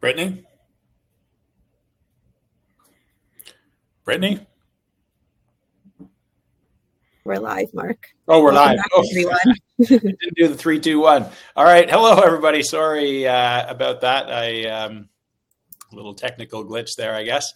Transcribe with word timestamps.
Brittany? 0.00 0.46
Brittany? 4.02 4.46
We're 7.22 7.36
live, 7.36 7.74
Mark. 7.74 8.06
Oh, 8.26 8.42
we're 8.42 8.54
Welcome 8.54 8.78
live. 8.78 8.86
Oh, 8.94 9.04
everyone. 9.10 9.38
didn't 9.78 10.36
do 10.36 10.48
the 10.48 10.54
three, 10.54 10.80
two, 10.80 11.00
one. 11.00 11.26
All 11.54 11.64
right. 11.64 11.88
Hello, 11.88 12.18
everybody. 12.18 12.62
Sorry 12.62 13.28
uh, 13.28 13.70
about 13.70 14.00
that. 14.00 14.32
I 14.32 14.64
um, 14.70 15.10
a 15.92 15.94
little 15.94 16.14
technical 16.14 16.64
glitch 16.64 16.96
there, 16.96 17.14
I 17.14 17.24
guess. 17.24 17.52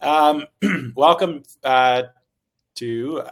Um, 0.00 0.46
welcome 0.96 1.42
uh, 1.62 2.04
to 2.76 3.22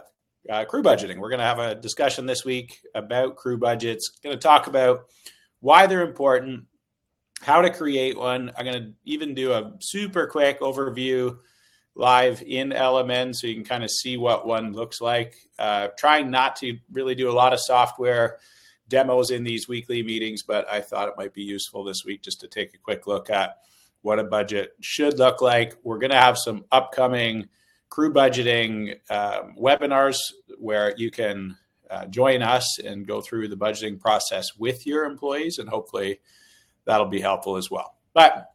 uh, 0.47 0.65
crew 0.65 0.83
budgeting. 0.83 1.17
We're 1.17 1.29
going 1.29 1.39
to 1.39 1.45
have 1.45 1.59
a 1.59 1.73
discussion 1.73 2.27
this 2.27 2.45
week 2.45 2.79
about 2.93 3.37
crew 3.37 3.57
budgets. 3.57 4.09
Going 4.23 4.37
to 4.37 4.41
talk 4.41 4.67
about 4.67 5.05
why 5.61 5.87
they're 5.87 6.07
important, 6.07 6.65
how 7.41 7.61
to 7.61 7.69
create 7.71 8.17
one. 8.17 8.51
I'm 8.57 8.65
going 8.65 8.81
to 8.81 8.93
even 9.05 9.33
do 9.33 9.53
a 9.53 9.73
super 9.79 10.27
quick 10.27 10.59
overview 10.61 11.37
live 11.95 12.41
in 12.45 12.69
LMN 12.69 13.35
so 13.35 13.47
you 13.47 13.55
can 13.55 13.63
kind 13.63 13.83
of 13.83 13.89
see 13.89 14.15
what 14.15 14.47
one 14.47 14.73
looks 14.73 15.01
like. 15.01 15.35
Uh, 15.59 15.89
trying 15.97 16.31
not 16.31 16.55
to 16.57 16.77
really 16.91 17.15
do 17.15 17.29
a 17.29 17.33
lot 17.33 17.53
of 17.53 17.59
software 17.59 18.37
demos 18.87 19.31
in 19.31 19.43
these 19.43 19.67
weekly 19.67 20.03
meetings, 20.03 20.43
but 20.43 20.69
I 20.69 20.81
thought 20.81 21.09
it 21.09 21.15
might 21.17 21.33
be 21.33 21.43
useful 21.43 21.83
this 21.83 22.03
week 22.05 22.21
just 22.21 22.41
to 22.41 22.47
take 22.47 22.73
a 22.73 22.77
quick 22.77 23.07
look 23.07 23.29
at 23.29 23.57
what 24.01 24.19
a 24.19 24.23
budget 24.23 24.73
should 24.79 25.19
look 25.19 25.41
like. 25.41 25.77
We're 25.83 25.99
going 25.99 26.11
to 26.11 26.17
have 26.17 26.37
some 26.37 26.65
upcoming 26.71 27.49
crew 27.89 28.13
budgeting 28.13 28.95
um, 29.09 29.55
webinars 29.59 30.17
where 30.57 30.93
you 30.97 31.11
can 31.11 31.57
uh, 31.89 32.05
join 32.05 32.41
us 32.41 32.79
and 32.79 33.05
go 33.05 33.21
through 33.21 33.47
the 33.49 33.57
budgeting 33.57 33.99
process 33.99 34.55
with 34.57 34.87
your 34.87 35.03
employees, 35.03 35.57
and 35.57 35.67
hopefully 35.67 36.19
that'll 36.85 37.07
be 37.07 37.21
helpful 37.21 37.57
as 37.57 37.69
well. 37.69 37.95
But 38.13 38.51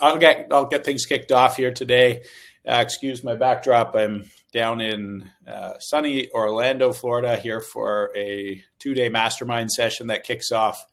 I'll 0.00 0.18
get 0.18 0.48
I'll 0.50 0.66
get 0.66 0.84
things 0.84 1.06
kicked 1.06 1.32
off 1.32 1.56
here 1.56 1.72
today. 1.72 2.22
Uh, 2.66 2.80
excuse 2.82 3.22
my 3.22 3.36
backdrop. 3.36 3.94
I'm 3.94 4.30
down 4.52 4.80
in 4.80 5.30
uh, 5.46 5.78
sunny 5.78 6.30
Orlando, 6.32 6.92
Florida, 6.92 7.36
here 7.36 7.60
for 7.60 8.10
a 8.16 8.62
two 8.78 8.94
day 8.94 9.08
mastermind 9.08 9.70
session 9.70 10.08
that 10.08 10.24
kicks 10.24 10.50
off 10.50 10.84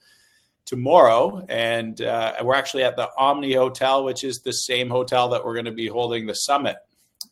tomorrow. 0.66 1.46
And 1.50 2.00
uh, 2.02 2.36
we're 2.44 2.56
actually 2.56 2.84
at 2.84 2.96
the 2.96 3.10
Omni 3.18 3.54
Hotel, 3.54 4.04
which 4.04 4.24
is 4.24 4.40
the 4.40 4.52
same 4.52 4.90
hotel 4.90 5.30
that 5.30 5.44
we're 5.44 5.54
going 5.54 5.66
to 5.66 5.72
be 5.72 5.88
holding 5.88 6.28
the 6.28 6.34
summit 6.34 6.78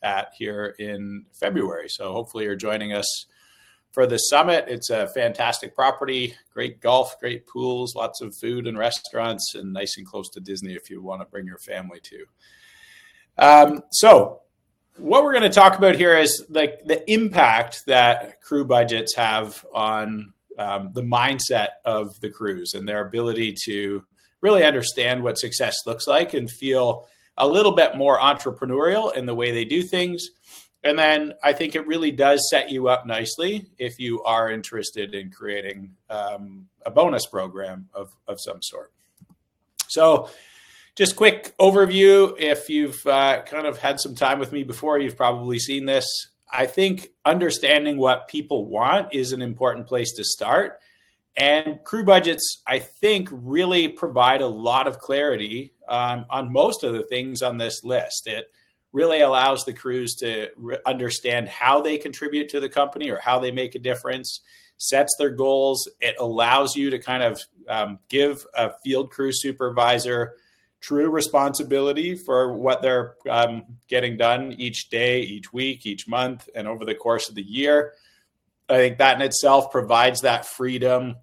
at 0.02 0.34
here 0.38 0.76
in 0.80 1.26
February. 1.34 1.90
So 1.90 2.12
hopefully 2.12 2.46
you're 2.46 2.56
joining 2.56 2.94
us 2.94 3.26
for 3.92 4.08
the 4.08 4.18
summit. 4.18 4.66
It's 4.68 4.90
a 4.90 5.08
fantastic 5.08 5.76
property, 5.76 6.36
great 6.54 6.80
golf, 6.82 7.20
great 7.20 7.46
pools, 7.48 7.96
lots 7.96 8.22
of 8.22 8.36
food 8.36 8.68
and 8.68 8.78
restaurants, 8.78 9.56
and 9.56 9.74
nice 9.74 9.98
and 9.98 10.06
close 10.06 10.30
to 10.30 10.40
Disney 10.40 10.74
if 10.74 10.90
you 10.90 11.02
want 11.02 11.22
to 11.22 11.26
bring 11.26 11.46
your 11.46 11.58
family 11.58 12.00
to. 12.04 12.26
Um, 13.38 13.84
so, 13.92 14.42
what 14.98 15.24
we're 15.24 15.34
going 15.34 15.44
to 15.44 15.50
talk 15.50 15.78
about 15.78 15.96
here 15.96 16.18
is 16.18 16.46
like 16.50 16.84
the 16.86 17.10
impact 17.12 17.86
that 17.88 18.42
crew 18.42 18.66
budgets 18.66 19.16
have 19.16 19.66
on 19.74 20.34
um, 20.60 20.92
the 20.94 21.02
mindset 21.02 21.70
of 21.86 22.20
the 22.20 22.30
crews 22.30 22.74
and 22.74 22.88
their 22.88 23.06
ability 23.08 23.56
to 23.66 24.04
really 24.42 24.64
understand 24.64 25.24
what 25.24 25.38
success 25.38 25.76
looks 25.86 26.08
like 26.08 26.34
and 26.34 26.52
feel 26.52 27.08
a 27.38 27.48
little 27.48 27.72
bit 27.72 27.96
more 27.96 28.20
entrepreneurial 28.20 29.16
in 29.16 29.26
the 29.26 29.34
way 29.34 29.52
they 29.52 29.66
do 29.66 29.82
things 29.82 30.30
and 30.84 30.98
then 30.98 31.34
I 31.44 31.54
think 31.54 31.76
it 31.76 31.86
really 31.86 32.12
does 32.12 32.50
set 32.50 32.72
you 32.72 32.88
up 32.88 33.06
nicely 33.06 33.68
if 33.78 34.00
you 34.00 34.24
are 34.24 34.50
interested 34.50 35.14
in 35.14 35.30
creating 35.30 35.96
um, 36.10 36.68
a 36.86 36.92
bonus 36.92 37.28
program 37.28 37.88
of, 37.94 38.16
of 38.28 38.40
some 38.40 38.62
sort. 38.62 38.92
So, 39.88 40.30
just 40.96 41.16
quick 41.16 41.56
overview. 41.58 42.36
If 42.38 42.70
you've 42.70 43.06
uh, 43.06 43.44
kind 43.44 43.66
of 43.66 43.78
had 43.78 44.00
some 44.00 44.16
time 44.16 44.40
with 44.40 44.52
me 44.52 44.64
before, 44.64 45.00
you've 45.00 45.16
probably 45.16 45.58
seen 45.58 45.86
this. 45.86 46.06
I 46.52 46.66
think 46.66 47.10
understanding 47.24 47.98
what 47.98 48.28
people 48.28 48.66
want 48.68 49.14
is 49.14 49.32
an 49.32 49.42
important 49.42 49.88
place 49.88 50.14
to 50.14 50.24
start. 50.24 50.80
And 51.38 51.82
crew 51.86 52.04
budgets, 52.04 52.62
I 52.68 52.80
think, 52.80 53.30
really 53.32 53.88
provide 53.88 54.42
a 54.42 54.48
lot 54.48 54.86
of 54.86 55.00
clarity 55.00 55.74
um, 55.88 56.26
on 56.30 56.52
most 56.52 56.84
of 56.84 56.94
the 56.94 57.04
things 57.04 57.42
on 57.42 57.58
this 57.58 57.86
list. 57.86 58.28
It 58.28 58.52
really 58.94 59.22
allows 59.22 59.64
the 59.64 59.74
crews 59.74 60.16
to 60.16 60.50
re- 60.58 60.78
understand 60.86 61.48
how 61.48 61.82
they 61.82 61.98
contribute 61.98 62.50
to 62.50 62.60
the 62.60 62.70
company 62.70 63.10
or 63.10 63.20
how 63.20 63.40
they 63.40 63.52
make 63.52 63.76
a 63.76 63.80
difference, 63.80 64.42
sets 64.78 65.16
their 65.18 65.30
goals. 65.30 65.88
It 66.00 66.16
allows 66.20 66.76
you 66.76 66.90
to 66.90 67.00
kind 67.00 67.24
of 67.24 67.42
um, 67.68 68.00
give 68.10 68.46
a 68.54 68.72
field 68.84 69.12
crew 69.12 69.32
supervisor 69.32 70.36
true 70.82 71.12
responsibility 71.12 72.16
for 72.16 72.54
what 72.54 72.82
they're 72.82 73.16
um, 73.30 73.64
getting 73.88 74.18
done 74.18 74.52
each 74.54 74.90
day, 74.90 75.22
each 75.22 75.54
week, 75.54 75.86
each 75.86 76.08
month, 76.08 76.50
and 76.56 76.68
over 76.68 76.86
the 76.86 76.96
course 76.96 77.30
of 77.30 77.36
the 77.36 77.44
year. 77.44 77.94
I 78.68 78.78
think 78.78 78.98
that 78.98 79.16
in 79.16 79.22
itself 79.22 79.72
provides 79.72 80.22
that 80.22 80.46
freedom. 80.46 81.18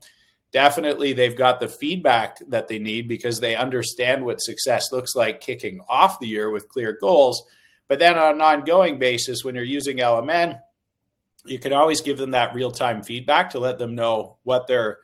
Definitely, 0.53 1.13
they've 1.13 1.37
got 1.37 1.61
the 1.61 1.69
feedback 1.69 2.39
that 2.49 2.69
they 2.69 2.79
need 2.79 3.09
because 3.09 3.41
they 3.41 3.57
understand 3.57 4.25
what 4.25 4.41
success 4.41 4.93
looks 4.93 5.15
like 5.17 5.41
kicking 5.41 5.81
off 5.89 6.21
the 6.21 6.29
year 6.29 6.51
with 6.51 6.69
clear 6.69 6.97
goals 6.99 7.43
but 7.89 7.99
then 7.99 8.19
on 8.19 8.35
an 8.37 8.41
ongoing 8.41 8.99
basis, 8.99 9.43
when 9.43 9.55
you're 9.55 9.65
using 9.65 9.99
LMN, 9.99 10.61
you 11.47 11.59
can 11.59 11.73
always 11.73 12.03
give 12.03 12.19
them 12.19 12.33
that 12.33 12.55
real 12.55 12.71
time 12.71 13.03
feedback 13.03 13.51
to 13.51 13.59
let 13.59 13.79
them 13.79 13.95
know 13.95 14.37
what 14.43 14.67
their 14.67 14.99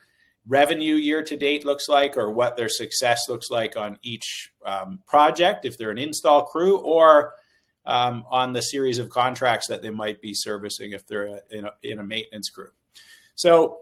revenue 0.47 0.95
year 0.95 1.23
to 1.23 1.35
date 1.35 1.65
looks 1.65 1.89
like 1.89 2.17
or 2.17 2.31
what 2.31 2.55
their 2.55 2.69
success 2.69 3.27
looks 3.27 3.49
like 3.49 3.75
on 3.75 3.97
each 4.03 4.51
um, 4.63 4.99
project, 5.07 5.65
if 5.65 5.77
they're 5.77 5.91
an 5.91 5.97
install 5.97 6.45
crew, 6.45 6.77
or 6.77 7.33
um, 7.85 8.25
on 8.29 8.53
the 8.53 8.61
series 8.61 8.99
of 8.99 9.09
contracts 9.09 9.67
that 9.67 9.81
they 9.81 9.89
might 9.89 10.21
be 10.21 10.33
servicing 10.33 10.91
if 10.91 11.05
they're 11.07 11.25
a, 11.25 11.41
in, 11.51 11.65
a, 11.65 11.71
in 11.83 11.99
a 11.99 12.03
maintenance 12.03 12.49
crew. 12.49 12.69
So 13.35 13.79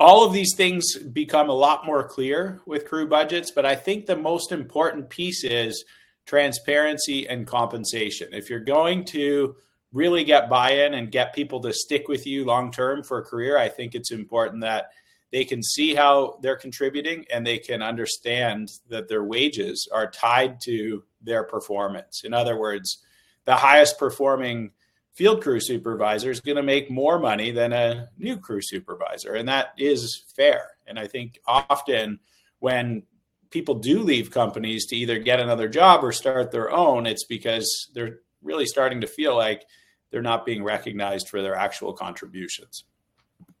all 0.00 0.26
of 0.26 0.32
these 0.32 0.54
things 0.56 0.96
become 0.98 1.48
a 1.48 1.54
lot 1.54 1.86
more 1.86 2.06
clear 2.06 2.60
with 2.66 2.88
crew 2.88 3.06
budgets, 3.06 3.50
but 3.50 3.64
I 3.66 3.74
think 3.76 4.06
the 4.06 4.16
most 4.16 4.52
important 4.52 5.10
piece 5.10 5.44
is 5.44 5.84
transparency 6.26 7.28
and 7.28 7.46
compensation. 7.46 8.28
If 8.32 8.48
you're 8.48 8.60
going 8.60 9.04
to 9.06 9.56
really 9.92 10.24
get 10.24 10.48
buy-in 10.48 10.94
and 10.94 11.10
get 11.10 11.34
people 11.34 11.60
to 11.60 11.72
stick 11.72 12.08
with 12.08 12.26
you 12.26 12.44
long 12.44 12.72
term 12.72 13.02
for 13.02 13.18
a 13.18 13.24
career, 13.24 13.58
I 13.58 13.68
think 13.68 13.94
it's 13.94 14.10
important 14.10 14.62
that 14.62 14.90
they 15.30 15.44
can 15.44 15.62
see 15.62 15.94
how 15.94 16.38
they're 16.42 16.56
contributing 16.56 17.24
and 17.32 17.46
they 17.46 17.58
can 17.58 17.82
understand 17.82 18.70
that 18.88 19.08
their 19.08 19.24
wages 19.24 19.88
are 19.92 20.10
tied 20.10 20.60
to 20.62 21.02
their 21.22 21.44
performance. 21.44 22.22
In 22.24 22.34
other 22.34 22.58
words, 22.58 22.98
the 23.44 23.56
highest 23.56 23.98
performing 23.98 24.72
field 25.12 25.42
crew 25.42 25.60
supervisor 25.60 26.30
is 26.30 26.40
going 26.40 26.56
to 26.56 26.62
make 26.62 26.90
more 26.90 27.18
money 27.18 27.50
than 27.50 27.72
a 27.72 28.08
new 28.18 28.36
crew 28.36 28.60
supervisor 28.62 29.34
and 29.34 29.48
that 29.48 29.74
is 29.76 30.24
fair 30.34 30.70
and 30.86 30.98
i 30.98 31.06
think 31.06 31.38
often 31.46 32.18
when 32.60 33.02
people 33.52 33.74
do 33.74 34.02
leave 34.02 34.30
companies 34.30 34.86
to 34.86 34.96
either 34.96 35.18
get 35.18 35.38
another 35.38 35.68
job 35.68 36.02
or 36.02 36.10
start 36.10 36.50
their 36.50 36.70
own, 36.72 37.06
it's 37.06 37.24
because 37.24 37.90
they're 37.94 38.20
really 38.42 38.66
starting 38.66 39.02
to 39.02 39.06
feel 39.06 39.36
like 39.36 39.64
they're 40.10 40.22
not 40.22 40.44
being 40.44 40.64
recognized 40.64 41.28
for 41.28 41.42
their 41.42 41.54
actual 41.54 41.92
contributions. 41.92 42.84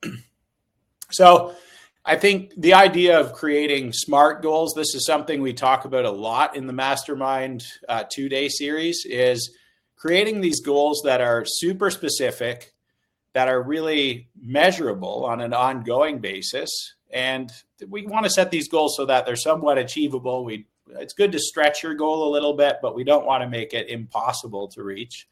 so, 1.10 1.54
I 2.04 2.16
think 2.16 2.52
the 2.56 2.74
idea 2.74 3.20
of 3.20 3.32
creating 3.32 3.92
SMART 3.92 4.42
goals, 4.42 4.74
this 4.74 4.92
is 4.96 5.06
something 5.06 5.40
we 5.40 5.52
talk 5.52 5.84
about 5.84 6.04
a 6.04 6.10
lot 6.10 6.56
in 6.56 6.66
the 6.66 6.72
Mastermind 6.72 7.64
uh, 7.88 8.02
two 8.10 8.28
day 8.28 8.48
series, 8.48 9.06
is 9.08 9.56
creating 9.96 10.40
these 10.40 10.60
goals 10.60 11.02
that 11.04 11.20
are 11.20 11.44
super 11.46 11.90
specific, 11.90 12.72
that 13.34 13.46
are 13.46 13.62
really 13.62 14.28
measurable 14.34 15.24
on 15.24 15.40
an 15.40 15.54
ongoing 15.54 16.18
basis, 16.18 16.94
and 17.12 17.50
we 17.88 18.06
want 18.06 18.24
to 18.24 18.30
set 18.30 18.50
these 18.50 18.68
goals 18.68 18.96
so 18.96 19.06
that 19.06 19.26
they're 19.26 19.36
somewhat 19.36 19.78
achievable. 19.78 20.44
We 20.44 20.66
it's 20.88 21.14
good 21.14 21.32
to 21.32 21.38
stretch 21.38 21.82
your 21.82 21.94
goal 21.94 22.28
a 22.28 22.32
little 22.32 22.54
bit, 22.54 22.76
but 22.82 22.94
we 22.94 23.04
don't 23.04 23.26
want 23.26 23.42
to 23.42 23.48
make 23.48 23.72
it 23.72 23.88
impossible 23.88 24.68
to 24.68 24.82
reach. 24.82 25.28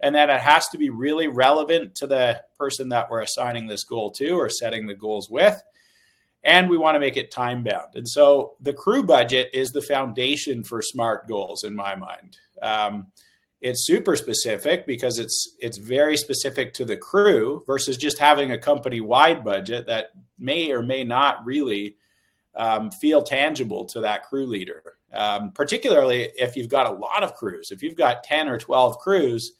And 0.00 0.14
then 0.14 0.30
it 0.30 0.40
has 0.40 0.68
to 0.68 0.78
be 0.78 0.90
really 0.90 1.28
relevant 1.28 1.94
to 1.96 2.06
the 2.06 2.42
person 2.56 2.88
that 2.90 3.10
we're 3.10 3.20
assigning 3.20 3.66
this 3.66 3.84
goal 3.84 4.10
to 4.12 4.30
or 4.30 4.48
setting 4.48 4.86
the 4.86 4.94
goals 4.94 5.28
with. 5.28 5.60
And 6.44 6.70
we 6.70 6.78
want 6.78 6.94
to 6.94 7.00
make 7.00 7.16
it 7.16 7.30
time 7.32 7.64
bound. 7.64 7.96
And 7.96 8.08
so 8.08 8.54
the 8.60 8.72
crew 8.72 9.02
budget 9.02 9.50
is 9.52 9.70
the 9.70 9.82
foundation 9.82 10.62
for 10.62 10.80
smart 10.82 11.26
goals 11.26 11.64
in 11.64 11.74
my 11.74 11.96
mind. 11.96 12.38
Um, 12.62 13.08
it's 13.60 13.86
super 13.86 14.14
specific 14.14 14.86
because 14.86 15.18
it's 15.18 15.56
it's 15.58 15.78
very 15.78 16.16
specific 16.16 16.72
to 16.74 16.84
the 16.84 16.96
crew 16.96 17.62
versus 17.66 17.96
just 17.96 18.18
having 18.18 18.52
a 18.52 18.58
company 18.58 19.00
wide 19.00 19.44
budget 19.44 19.86
that 19.86 20.10
may 20.38 20.70
or 20.70 20.82
may 20.82 21.02
not 21.02 21.44
really 21.44 21.96
um, 22.54 22.90
feel 22.90 23.22
tangible 23.22 23.84
to 23.86 24.00
that 24.00 24.24
crew 24.24 24.46
leader. 24.46 24.82
Um, 25.12 25.52
particularly 25.52 26.30
if 26.36 26.54
you've 26.54 26.68
got 26.68 26.86
a 26.86 26.94
lot 26.94 27.22
of 27.22 27.34
crews. 27.34 27.70
If 27.70 27.82
you've 27.82 27.96
got 27.96 28.24
10 28.24 28.46
or 28.46 28.58
12 28.58 28.98
crews 28.98 29.52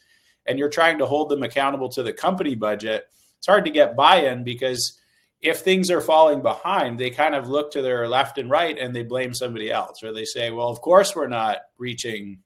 and 0.44 0.58
you're 0.58 0.68
trying 0.68 0.98
to 0.98 1.06
hold 1.06 1.30
them 1.30 1.42
accountable 1.42 1.88
to 1.88 2.02
the 2.02 2.12
company 2.12 2.54
budget 2.54 3.06
it's 3.38 3.46
hard 3.46 3.64
to 3.64 3.70
get 3.70 3.96
buy-in 3.96 4.44
because 4.44 4.98
if 5.40 5.60
things 5.60 5.90
are 5.90 6.00
falling 6.00 6.42
behind, 6.42 6.98
they 6.98 7.10
kind 7.10 7.34
of 7.34 7.48
look 7.48 7.70
to 7.72 7.82
their 7.82 8.08
left 8.08 8.38
and 8.38 8.50
right 8.50 8.76
and 8.76 8.94
they 8.94 9.04
blame 9.04 9.32
somebody 9.32 9.70
else, 9.70 10.02
or 10.02 10.12
they 10.12 10.24
say, 10.24 10.50
well, 10.50 10.68
of 10.68 10.80
course 10.80 11.14
we're 11.14 11.28
not 11.28 11.58
reaching 11.78 12.40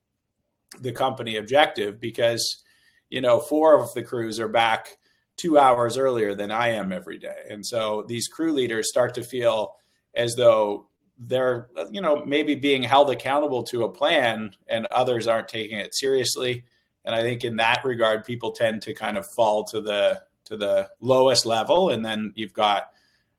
the 0.80 0.92
company 0.92 1.36
objective 1.36 2.00
because, 2.00 2.62
you 3.10 3.20
know, 3.20 3.38
four 3.38 3.80
of 3.80 3.92
the 3.94 4.02
crews 4.02 4.40
are 4.40 4.48
back 4.48 4.96
two 5.36 5.58
hours 5.58 5.96
earlier 5.96 6.34
than 6.34 6.50
I 6.50 6.68
am 6.68 6.92
every 6.92 7.18
day. 7.18 7.46
And 7.50 7.64
so 7.64 8.04
these 8.06 8.28
crew 8.28 8.52
leaders 8.52 8.88
start 8.88 9.14
to 9.14 9.22
feel 9.22 9.74
as 10.14 10.34
though 10.34 10.88
they're, 11.18 11.68
you 11.90 12.00
know, 12.00 12.24
maybe 12.24 12.54
being 12.54 12.82
held 12.82 13.10
accountable 13.10 13.62
to 13.64 13.84
a 13.84 13.92
plan 13.92 14.54
and 14.66 14.86
others 14.86 15.26
aren't 15.26 15.48
taking 15.48 15.78
it 15.78 15.94
seriously. 15.94 16.64
And 17.04 17.14
I 17.14 17.22
think 17.22 17.44
in 17.44 17.56
that 17.56 17.84
regard, 17.84 18.24
people 18.24 18.52
tend 18.52 18.82
to 18.82 18.94
kind 18.94 19.16
of 19.16 19.26
fall 19.26 19.64
to 19.64 19.80
the 19.80 20.22
to 20.44 20.56
the 20.56 20.90
lowest 21.00 21.46
level, 21.46 21.90
and 21.90 22.04
then 22.04 22.32
you've 22.34 22.52
got 22.52 22.90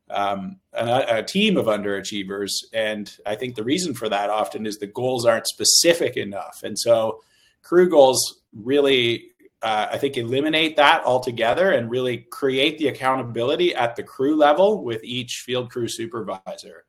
um, 0.09 0.59
a, 0.73 1.05
a, 1.17 1.23
team 1.23 1.57
of 1.57 1.65
underachievers. 1.65 2.51
And 2.73 3.11
I 3.25 3.35
think 3.35 3.55
the 3.55 3.63
reason 3.63 3.94
for 3.94 4.09
that 4.09 4.29
often 4.29 4.65
is 4.65 4.77
the 4.77 4.88
goals 4.88 5.25
aren't 5.25 5.47
specific 5.47 6.17
enough. 6.17 6.61
And 6.63 6.77
so 6.77 7.21
crew 7.61 7.89
goals 7.89 8.41
really, 8.53 9.31
uh, 9.61 9.88
I 9.91 9.97
think, 9.97 10.17
eliminate 10.17 10.75
that 10.75 11.03
altogether 11.05 11.71
and 11.71 11.89
really 11.89 12.17
create 12.17 12.77
the 12.77 12.89
accountability 12.89 13.73
at 13.73 13.95
the 13.95 14.03
crew 14.03 14.35
level 14.35 14.83
with 14.83 15.03
each 15.03 15.44
field 15.45 15.71
crew 15.71 15.88
supervisor. 15.88 16.85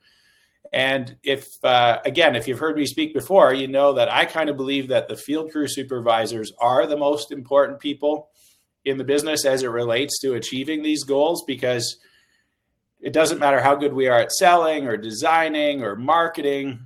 And 0.72 1.16
if, 1.22 1.46
uh, 1.62 2.00
again, 2.04 2.34
if 2.34 2.48
you've 2.48 2.58
heard 2.58 2.76
me 2.76 2.84
speak 2.84 3.14
before, 3.14 3.54
you 3.54 3.68
know 3.68 3.92
that 3.92 4.12
I 4.12 4.24
kind 4.24 4.50
of 4.50 4.56
believe 4.56 4.88
that 4.88 5.06
the 5.06 5.16
field 5.16 5.52
crew 5.52 5.68
supervisors 5.68 6.52
are 6.58 6.86
the 6.86 6.96
most 6.96 7.30
important 7.30 7.78
people 7.78 8.30
in 8.84 8.98
the 8.98 9.04
business 9.04 9.44
as 9.44 9.62
it 9.62 9.68
relates 9.68 10.18
to 10.20 10.34
achieving 10.34 10.82
these 10.82 11.04
goals 11.04 11.44
because 11.46 11.98
it 13.04 13.12
doesn't 13.12 13.38
matter 13.38 13.60
how 13.60 13.76
good 13.76 13.92
we 13.92 14.08
are 14.08 14.18
at 14.18 14.32
selling 14.32 14.88
or 14.88 14.96
designing 14.96 15.84
or 15.84 15.94
marketing 15.94 16.80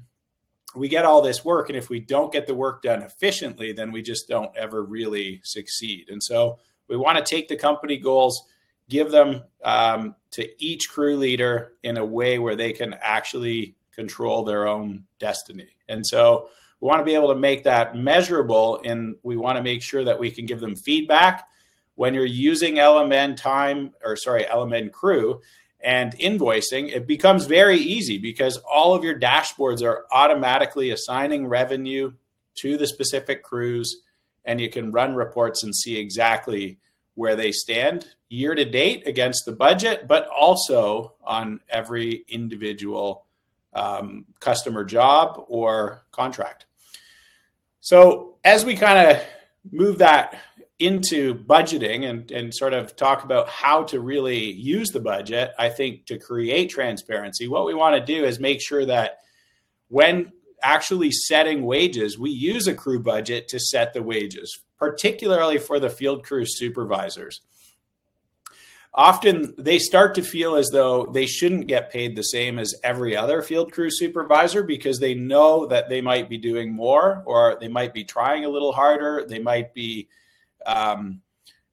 we 0.76 0.88
get 0.88 1.05
all 1.05 1.23
this 1.23 1.44
work 1.44 1.69
and 1.69 1.79
if 1.79 1.88
we 1.88 2.00
don't 2.00 2.32
get 2.32 2.47
the 2.47 2.55
work 2.55 2.82
done 2.82 3.03
efficiently 3.03 3.73
then 3.73 3.91
we 3.91 4.03
just 4.03 4.29
don't 4.29 4.55
ever 4.56 4.82
really 4.82 5.41
succeed. 5.44 6.09
And 6.11 6.23
so 6.23 6.59
we 6.88 6.97
want 6.97 7.19
to 7.19 7.25
take 7.25 7.49
the 7.49 7.56
company 7.56 7.97
goals 7.97 8.43
give 8.88 9.11
them 9.11 9.43
um, 9.65 10.15
to 10.31 10.49
each 10.62 10.88
crew 10.88 11.17
leader 11.17 11.73
in 11.82 11.99
a 11.99 12.05
way 12.05 12.38
where 12.38 12.56
they 12.56 12.73
can 12.73 12.94
actually 13.03 13.76
control 13.93 14.44
their 14.44 14.67
own 14.67 15.05
destiny. 15.19 15.69
And 15.88 16.06
so 16.06 16.49
we 16.81 16.87
want 16.87 17.00
to 17.00 17.05
be 17.05 17.15
able 17.15 17.29
to 17.29 17.38
make 17.38 17.65
that 17.65 17.97
measurable 17.97 18.81
and 18.85 19.17
we 19.23 19.37
want 19.37 19.56
to 19.56 19.62
make 19.62 19.82
sure 19.82 20.05
that 20.05 20.19
we 20.19 20.31
can 20.31 20.47
give 20.47 20.61
them 20.61 20.76
feedback. 20.76 21.47
When 21.97 22.15
you're 22.15 22.25
using 22.25 22.76
lmn 22.76 23.37
time 23.37 23.93
or 24.05 24.17
sorry 24.17 24.44
lmn 24.44 24.93
crew 24.93 25.41
and 25.80 26.16
invoicing, 26.19 26.92
it 26.92 27.06
becomes 27.06 27.46
very 27.46 27.78
easy 27.78 28.19
because 28.19 28.58
all 28.58 28.94
of 28.94 29.04
your 29.04 29.19
dashboards 29.19 29.82
are 29.82 30.06
automatically 30.10 30.90
assigning 30.90 31.46
revenue 31.46 32.12
to 32.56 32.76
the 32.76 32.86
specific 32.86 33.42
crews, 33.42 34.02
and 34.44 34.60
you 34.60 34.69
can 34.69 34.90
run 34.90 35.14
reports 35.14 35.62
and 35.62 35.75
see 35.75 35.96
exactly 35.98 36.78
where 37.14 37.36
they 37.36 37.52
stand 37.52 38.06
year 38.28 38.54
to 38.54 38.64
date 38.64 39.06
against 39.06 39.44
the 39.44 39.52
budget, 39.52 40.06
but 40.06 40.28
also 40.28 41.14
on 41.25 41.60
every 41.69 42.24
individual 42.28 43.24
um, 43.74 44.24
customer 44.40 44.84
job 44.84 45.44
or 45.48 46.02
contract. 46.10 46.66
So, 47.81 48.36
as 48.44 48.64
we 48.64 48.76
kind 48.76 49.10
of 49.10 49.22
move 49.70 49.98
that 49.98 50.38
into 50.78 51.34
budgeting 51.34 52.08
and, 52.08 52.30
and 52.30 52.54
sort 52.54 52.72
of 52.72 52.94
talk 52.94 53.25
about 53.25 53.48
how 53.48 53.82
to 53.84 54.00
really 54.00 54.52
use 54.52 54.90
the 54.90 55.00
budget, 55.00 55.52
I 55.58 55.70
think 55.70 56.06
to 56.06 56.19
create 56.19 56.70
transparency, 56.70 57.48
what 57.48 57.66
we 57.66 57.75
want 57.75 57.96
to 57.96 58.14
do 58.14 58.25
is 58.25 58.38
make 58.38 58.60
sure 58.60 58.86
that 58.86 59.19
when 59.88 60.32
actually 60.62 61.10
setting 61.10 61.64
wages, 61.64 62.19
we 62.19 62.30
use 62.30 62.66
a 62.66 62.75
crew 62.75 63.00
budget 63.00 63.48
to 63.48 63.58
set 63.58 63.92
the 63.92 64.02
wages, 64.02 64.60
particularly 64.78 65.58
for 65.58 65.80
the 65.80 65.90
field 65.90 66.25
crew 66.25 66.44
supervisors. 66.46 67.40
Often 68.94 69.54
they 69.58 69.78
start 69.78 70.14
to 70.14 70.22
feel 70.22 70.56
as 70.56 70.70
though 70.72 71.06
they 71.06 71.26
shouldn't 71.26 71.69
get 71.69 71.92
paid 71.92 72.16
the 72.16 72.22
same 72.22 72.58
as 72.58 72.74
every 72.82 73.16
other 73.16 73.42
field 73.42 73.70
crew 73.70 73.90
supervisor 73.90 74.62
because 74.62 74.98
they 74.98 75.14
know 75.14 75.66
that 75.66 75.88
they 75.88 76.00
might 76.00 76.28
be 76.28 76.38
doing 76.38 76.72
more 76.72 77.22
or 77.26 77.58
they 77.60 77.69
might 77.69 77.92
be 77.92 78.04
trying 78.04 78.44
a 78.44 78.48
little 78.48 78.72
harder. 78.72 79.24
They 79.28 79.38
might 79.38 79.74
be 79.74 80.08
um, 80.66 81.22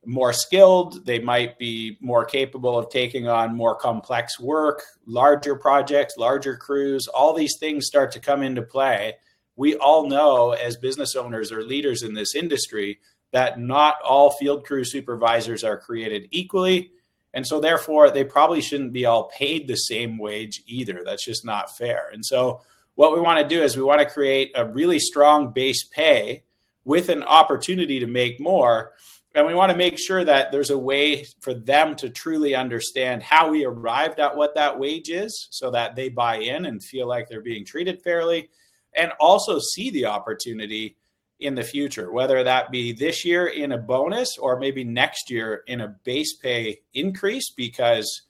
more 0.06 0.34
skilled, 0.34 1.06
they 1.06 1.20
might 1.20 1.58
be 1.58 1.98
more 2.00 2.26
capable 2.26 2.78
of 2.78 2.90
taking 2.90 3.28
on 3.28 3.56
more 3.56 3.76
complex 3.76 4.40
work, 4.40 4.84
larger 5.06 5.56
projects, 5.56 6.16
larger 6.18 6.56
crews. 6.56 7.08
All 7.08 7.34
these 7.34 7.58
things 7.60 7.88
start 7.88 8.12
to 8.12 8.20
come 8.20 8.44
into 8.44 8.62
play. 8.62 9.16
We 9.56 9.76
all 9.76 10.08
know, 10.08 10.52
as 10.52 10.78
business 10.78 11.16
owners 11.16 11.52
or 11.52 11.64
leaders 11.64 12.04
in 12.04 12.14
this 12.14 12.36
industry, 12.36 13.00
that 13.32 13.60
not 13.60 13.96
all 14.02 14.32
field 14.32 14.66
crew 14.66 14.84
supervisors 14.84 15.64
are 15.64 15.78
created 15.78 16.28
equally. 16.32 16.92
And 17.34 17.46
so, 17.46 17.60
therefore, 17.60 18.10
they 18.12 18.24
probably 18.24 18.62
shouldn't 18.62 18.94
be 18.94 19.06
all 19.06 19.30
paid 19.30 19.68
the 19.68 19.76
same 19.76 20.18
wage 20.18 20.62
either. 20.68 21.02
That's 21.04 21.26
just 21.26 21.44
not 21.44 21.76
fair. 21.76 22.10
And 22.14 22.26
so, 22.26 22.62
what 22.96 23.14
we 23.14 23.20
want 23.20 23.40
to 23.40 23.48
do 23.48 23.62
is 23.62 23.76
we 23.76 23.84
want 23.84 24.00
to 24.00 24.10
create 24.10 24.54
a 24.56 24.66
really 24.66 25.00
strong 25.00 25.52
base 25.52 25.86
pay 25.86 26.44
with 26.86 27.10
an 27.10 27.24
opportunity 27.24 28.00
to 28.00 28.08
make 28.08 28.40
more. 28.40 28.94
And 29.34 29.46
we 29.46 29.54
want 29.54 29.72
to 29.72 29.78
make 29.78 30.00
sure 30.00 30.24
that 30.24 30.52
there's 30.52 30.70
a 30.70 30.78
way 30.78 31.26
for 31.42 31.54
them 31.54 31.96
to 31.98 32.10
truly 32.10 32.56
understand 32.56 33.22
how 33.22 33.50
we 33.50 33.66
arrived 33.66 34.20
at 34.20 34.38
what 34.38 34.56
that 34.56 34.80
wage 34.80 35.10
is 35.10 35.50
so 35.52 35.72
that 35.72 35.96
they 35.96 36.08
buy 36.08 36.38
in 36.38 36.66
and 36.66 36.82
feel 36.82 37.08
like 37.08 37.28
they're 37.28 37.42
being 37.42 37.66
treated 37.66 38.02
fairly 38.02 38.50
and 38.96 39.12
also 39.20 39.60
see 39.60 39.90
the 39.90 40.06
opportunity 40.06 40.96
in 41.42 41.54
the 41.54 41.64
future, 41.64 42.14
whether 42.14 42.42
that 42.44 42.72
be 42.72 42.94
this 42.94 43.26
year 43.26 43.48
in 43.48 43.74
a 43.74 43.78
bonus 43.78 44.38
or 44.38 44.58
maybe 44.58 44.86
next 44.86 45.30
year 45.30 45.64
in 45.68 45.82
a 45.82 45.96
base 46.06 46.38
pay 46.38 46.80
increase 46.94 47.52
because 47.52 48.22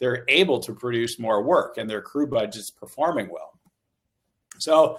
they're 0.00 0.24
able 0.28 0.60
to 0.60 0.72
produce 0.72 1.18
more 1.18 1.42
work 1.42 1.76
and 1.76 1.90
their 1.90 2.00
crew 2.00 2.26
budget's 2.26 2.70
performing 2.70 3.28
well. 3.30 3.58
So 4.58 4.98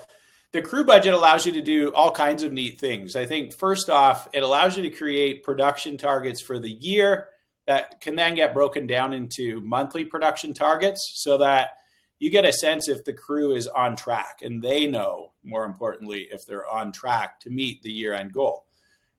the 0.55 0.61
crew 0.61 0.85
budget 0.85 1.13
allows 1.13 1.45
you 1.45 1.51
to 1.51 1.61
do 1.61 1.91
all 1.93 2.09
kinds 2.09 2.41
of 2.41 2.53
neat 2.53 2.79
things. 2.79 3.17
I 3.17 3.25
think 3.25 3.53
first 3.53 3.89
off, 3.89 4.29
it 4.31 4.41
allows 4.41 4.77
you 4.77 4.83
to 4.83 4.89
create 4.89 5.43
production 5.43 5.97
targets 5.97 6.41
for 6.41 6.59
the 6.59 6.71
year 6.71 7.27
that 7.67 7.99
can 7.99 8.15
then 8.15 8.35
get 8.35 8.53
broken 8.53 8.87
down 8.87 9.11
into 9.11 9.59
monthly 9.59 10.05
production 10.05 10.53
targets 10.53 11.12
so 11.15 11.38
that 11.39 11.71
you 12.19 12.29
get 12.29 12.45
a 12.45 12.53
sense 12.53 12.88
if 12.88 13.03
the 13.03 13.12
crew 13.12 13.53
is 13.53 13.67
on 13.67 13.97
track 13.97 14.43
and 14.43 14.62
they 14.62 14.88
know, 14.88 15.33
more 15.43 15.65
importantly, 15.65 16.29
if 16.31 16.45
they're 16.45 16.69
on 16.69 16.93
track 16.93 17.38
to 17.41 17.50
meet 17.50 17.81
the 17.81 17.91
year 17.91 18.13
end 18.13 18.31
goal. 18.31 18.63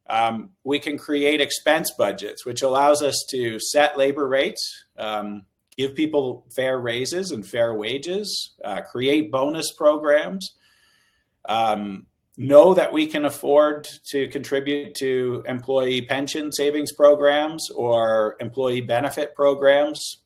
Um, 0.09 0.53
we 0.65 0.79
can 0.79 0.97
create 0.97 1.43
expense 1.43 1.91
budgets, 1.99 2.47
which 2.47 2.63
allows 2.63 3.03
us 3.03 3.27
to 3.29 3.61
set 3.61 3.99
labor 3.99 4.27
rates, 4.27 4.87
um, 4.97 5.45
give 5.77 5.95
people 5.95 6.47
fair 6.57 6.79
raises 6.79 7.31
and 7.31 7.47
fair 7.47 7.75
wages, 7.75 8.55
uh, 8.65 8.81
create 8.81 9.31
bonus 9.31 9.75
programs 9.75 10.55
um, 11.49 12.07
know 12.37 12.75
that 12.75 12.93
we 12.93 13.07
can 13.07 13.25
afford 13.25 13.89
to 14.11 14.29
contribute 14.29 14.95
to 14.97 15.43
employee 15.47 16.03
pension 16.03 16.53
savings 16.53 16.93
programs 16.93 17.71
or 17.71 18.37
employee 18.41 18.83
benefit 18.83 19.35
programs, 19.35 20.19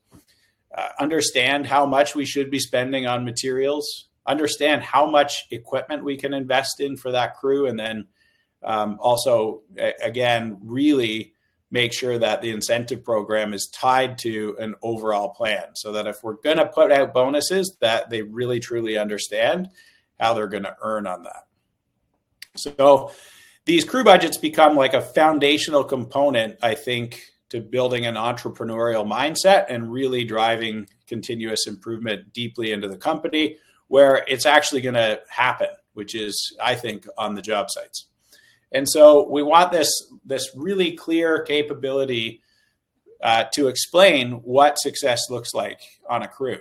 uh, 0.76 0.88
understand 0.98 1.66
how 1.66 1.86
much 1.86 2.14
we 2.14 2.24
should 2.24 2.50
be 2.50 2.58
spending 2.58 3.06
on 3.06 3.24
materials, 3.24 4.08
understand 4.26 4.82
how 4.82 5.08
much 5.08 5.46
equipment 5.50 6.04
we 6.04 6.16
can 6.16 6.34
invest 6.34 6.80
in 6.80 6.96
for 6.96 7.12
that 7.12 7.36
crew, 7.36 7.66
and 7.66 7.78
then 7.78 8.06
um, 8.62 8.98
also, 9.00 9.62
a- 9.78 9.94
again, 10.02 10.58
really 10.62 11.34
make 11.70 11.92
sure 11.92 12.18
that 12.18 12.42
the 12.42 12.50
incentive 12.50 13.04
program 13.04 13.54
is 13.54 13.68
tied 13.72 14.18
to 14.18 14.56
an 14.58 14.74
overall 14.82 15.28
plan 15.28 15.64
so 15.74 15.92
that 15.92 16.06
if 16.06 16.22
we're 16.22 16.34
going 16.34 16.56
to 16.56 16.66
put 16.66 16.90
out 16.90 17.14
bonuses 17.14 17.76
that 17.80 18.10
they 18.10 18.22
really 18.22 18.58
truly 18.58 18.98
understand 18.98 19.68
how 20.20 20.34
they're 20.34 20.46
going 20.46 20.62
to 20.64 20.76
earn 20.82 21.06
on 21.06 21.24
that. 21.24 21.46
So 22.56 23.12
these 23.64 23.84
crew 23.84 24.04
budgets 24.04 24.36
become 24.36 24.76
like 24.76 24.94
a 24.94 25.00
foundational 25.00 25.82
component, 25.82 26.58
I 26.62 26.74
think, 26.74 27.24
to 27.48 27.60
building 27.60 28.06
an 28.06 28.14
entrepreneurial 28.14 29.06
mindset 29.06 29.66
and 29.68 29.90
really 29.90 30.24
driving 30.24 30.88
continuous 31.08 31.66
improvement 31.66 32.32
deeply 32.32 32.70
into 32.72 32.86
the 32.86 32.96
company 32.96 33.56
where 33.88 34.24
it's 34.28 34.46
actually 34.46 34.80
going 34.80 34.94
to 34.94 35.20
happen, 35.28 35.68
which 35.94 36.14
is, 36.14 36.56
I 36.62 36.76
think, 36.76 37.06
on 37.18 37.34
the 37.34 37.42
job 37.42 37.66
sites. 37.70 38.06
And 38.70 38.88
so 38.88 39.28
we 39.28 39.42
want 39.42 39.72
this, 39.72 39.90
this 40.24 40.48
really 40.54 40.92
clear 40.92 41.42
capability 41.42 42.40
uh, 43.20 43.44
to 43.54 43.66
explain 43.66 44.32
what 44.42 44.78
success 44.78 45.22
looks 45.28 45.52
like 45.52 45.80
on 46.08 46.22
a 46.22 46.28
crew 46.28 46.60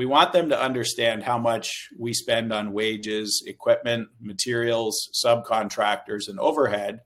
we 0.00 0.06
want 0.06 0.32
them 0.32 0.48
to 0.48 0.58
understand 0.58 1.24
how 1.24 1.36
much 1.36 1.90
we 1.98 2.14
spend 2.14 2.54
on 2.54 2.72
wages, 2.72 3.44
equipment, 3.46 4.08
materials, 4.18 5.10
subcontractors, 5.22 6.26
and 6.26 6.40
overhead. 6.40 7.02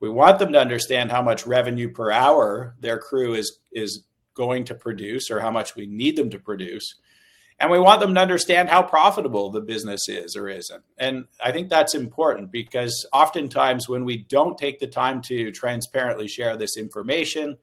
We 0.00 0.10
want 0.10 0.40
them 0.40 0.50
to 0.50 0.60
understand 0.60 1.12
how 1.12 1.22
much 1.22 1.46
revenue 1.46 1.92
per 1.92 2.10
hour 2.10 2.74
their 2.80 2.98
crew 2.98 3.34
is 3.34 3.60
is 3.70 4.02
going 4.34 4.64
to 4.64 4.74
produce 4.74 5.30
or 5.30 5.38
how 5.38 5.52
much 5.52 5.76
we 5.76 5.86
need 5.86 6.16
them 6.16 6.28
to 6.30 6.40
produce. 6.40 6.96
And 7.60 7.70
we 7.70 7.78
want 7.78 8.00
them 8.00 8.16
to 8.16 8.20
understand 8.20 8.68
how 8.68 8.82
profitable 8.82 9.52
the 9.52 9.60
business 9.60 10.08
is 10.08 10.34
or 10.34 10.48
isn't. 10.48 10.82
And 10.98 11.26
I 11.40 11.52
think 11.52 11.68
that's 11.68 11.94
important 11.94 12.50
because 12.50 13.06
oftentimes 13.12 13.88
when 13.88 14.04
we 14.04 14.24
don't 14.28 14.58
take 14.58 14.80
the 14.80 14.88
time 14.88 15.22
to 15.28 15.52
transparently 15.52 16.26
share 16.26 16.56
this 16.56 16.76
information, 16.76 17.58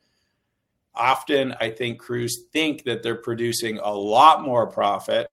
often 0.93 1.55
I 1.59 1.69
think 1.69 1.99
crews 1.99 2.45
think 2.51 2.83
that 2.83 3.03
they're 3.03 3.15
producing 3.15 3.79
a 3.79 3.91
lot 3.91 4.41
more 4.43 4.67
profit 4.67 5.29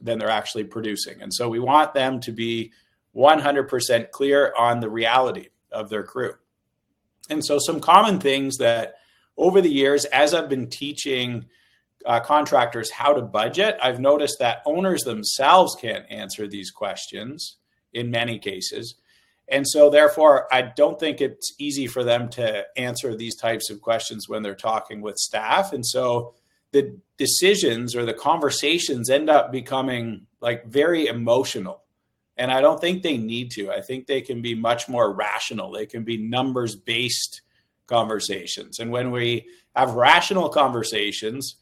than 0.00 0.18
they're 0.18 0.30
actually 0.30 0.64
producing. 0.64 1.22
And 1.22 1.32
so 1.32 1.48
we 1.48 1.58
want 1.58 1.94
them 1.94 2.20
to 2.20 2.32
be 2.32 2.72
100% 3.14 4.10
clear 4.10 4.52
on 4.58 4.80
the 4.80 4.88
reality 4.88 5.48
of 5.70 5.88
their 5.88 6.02
crew. 6.02 6.34
And 7.30 7.44
so, 7.44 7.58
some 7.58 7.80
common 7.80 8.18
things 8.18 8.56
that 8.58 8.96
over 9.36 9.60
the 9.60 9.70
years, 9.70 10.04
as 10.06 10.34
I've 10.34 10.48
been 10.48 10.68
teaching 10.68 11.46
uh, 12.04 12.20
contractors 12.20 12.90
how 12.90 13.12
to 13.12 13.22
budget, 13.22 13.78
I've 13.82 14.00
noticed 14.00 14.38
that 14.40 14.62
owners 14.66 15.02
themselves 15.02 15.76
can't 15.80 16.04
answer 16.10 16.48
these 16.48 16.70
questions 16.70 17.56
in 17.92 18.10
many 18.10 18.38
cases. 18.38 18.96
And 19.48 19.68
so, 19.68 19.90
therefore, 19.90 20.52
I 20.52 20.62
don't 20.62 20.98
think 20.98 21.20
it's 21.20 21.52
easy 21.58 21.86
for 21.86 22.04
them 22.04 22.28
to 22.30 22.64
answer 22.76 23.14
these 23.14 23.36
types 23.36 23.70
of 23.70 23.80
questions 23.80 24.28
when 24.28 24.42
they're 24.42 24.54
talking 24.54 25.00
with 25.00 25.16
staff. 25.16 25.72
And 25.72 25.84
so, 25.84 26.34
the 26.72 26.98
decisions 27.18 27.94
or 27.94 28.04
the 28.04 28.14
conversations 28.14 29.10
end 29.10 29.28
up 29.28 29.52
becoming 29.52 30.26
like 30.40 30.66
very 30.66 31.06
emotional. 31.06 31.82
And 32.36 32.50
I 32.50 32.60
don't 32.60 32.80
think 32.80 33.02
they 33.02 33.18
need 33.18 33.50
to. 33.52 33.70
I 33.70 33.82
think 33.82 34.06
they 34.06 34.22
can 34.22 34.40
be 34.40 34.54
much 34.54 34.88
more 34.88 35.12
rational. 35.12 35.70
They 35.70 35.86
can 35.86 36.02
be 36.02 36.16
numbers 36.16 36.74
based 36.74 37.42
conversations. 37.86 38.78
And 38.78 38.90
when 38.90 39.10
we 39.10 39.46
have 39.76 39.94
rational 39.94 40.48
conversations, 40.48 41.56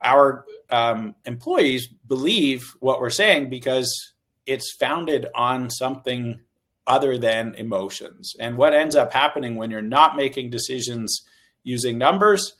our 0.00 0.46
um, 0.70 1.14
employees 1.26 1.86
believe 1.86 2.74
what 2.80 3.00
we're 3.00 3.10
saying 3.10 3.50
because 3.50 4.14
it's 4.46 4.72
founded 4.72 5.26
on 5.34 5.70
something 5.70 6.40
other 6.86 7.16
than 7.18 7.54
emotions. 7.54 8.34
And 8.38 8.56
what 8.56 8.74
ends 8.74 8.96
up 8.96 9.12
happening 9.12 9.56
when 9.56 9.70
you're 9.70 9.82
not 9.82 10.16
making 10.16 10.50
decisions 10.50 11.22
using 11.62 11.98
numbers, 11.98 12.54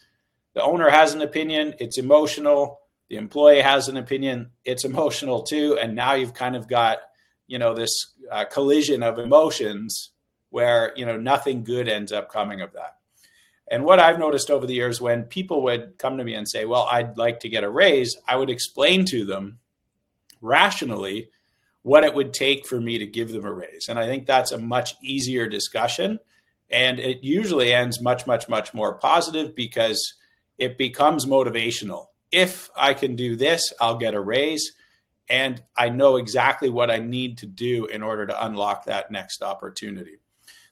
the 0.55 0.63
owner 0.63 0.91
has 0.91 1.15
an 1.15 1.23
opinion, 1.23 1.75
it's 1.79 1.99
emotional. 1.99 2.81
The 3.09 3.17
employee 3.17 3.61
has 3.61 3.89
an 3.89 3.97
opinion, 3.97 4.51
it's 4.65 4.85
emotional 4.85 5.43
too. 5.43 5.79
And 5.81 5.95
now 5.95 6.15
you've 6.15 6.35
kind 6.35 6.57
of 6.57 6.69
got, 6.69 6.99
you 7.47 7.59
know, 7.59 7.75
this 7.75 8.13
uh, 8.31 8.45
collision 8.47 9.03
of 9.03 9.19
emotions 9.19 10.11
where, 10.51 10.93
you 10.97 11.05
know, 11.05 11.17
nothing 11.17 11.65
good 11.65 11.89
ends 11.89 12.13
up 12.13 12.31
coming 12.31 12.61
of 12.61 12.73
that. 12.73 12.97
And 13.71 13.85
what 13.85 13.99
I've 13.99 14.19
noticed 14.19 14.51
over 14.51 14.67
the 14.67 14.75
years 14.75 15.01
when 15.01 15.25
people 15.25 15.63
would 15.65 15.99
come 15.99 16.19
to 16.19 16.25
me 16.25 16.35
and 16.35 16.49
say, 16.49 16.65
Well, 16.65 16.87
I'd 16.91 17.17
like 17.17 17.41
to 17.41 17.49
get 17.49 17.65
a 17.65 17.71
raise, 17.71 18.17
I 18.27 18.37
would 18.37 18.51
explain 18.51 19.05
to 19.07 19.25
them 19.25 19.59
rationally 20.41 21.31
what 21.83 22.05
it 22.05 22.15
would 22.15 22.33
take 22.33 22.67
for 22.67 22.81
me 22.81 22.99
to 22.99 23.07
give 23.07 23.33
them 23.33 23.45
a 23.45 23.53
raise. 23.53 23.89
And 23.89 23.99
I 23.99 24.07
think 24.07 24.27
that's 24.27 24.53
a 24.53 24.59
much 24.59 24.95
easier 25.03 25.49
discussion. 25.49 26.21
And 26.71 26.99
it 26.99 27.23
usually 27.23 27.73
ends 27.73 28.01
much, 28.01 28.27
much, 28.27 28.49
much 28.49 28.73
more 28.73 28.95
positive 28.95 29.55
because 29.55 30.15
it 30.59 30.79
becomes 30.79 31.27
motivational. 31.27 32.07
If 32.31 32.71
I 32.77 32.95
can 32.95 33.17
do 33.17 33.37
this, 33.37 33.73
I'll 33.81 33.99
get 33.99 34.15
a 34.15 34.21
raise. 34.21 34.73
And 35.29 35.63
I 35.77 35.89
know 35.89 36.17
exactly 36.17 36.71
what 36.71 36.91
I 36.91 36.99
need 36.99 37.39
to 37.39 37.47
do 37.47 37.87
in 37.87 38.03
order 38.03 38.27
to 38.27 38.45
unlock 38.45 38.87
that 38.87 39.11
next 39.11 39.43
opportunity. 39.43 40.19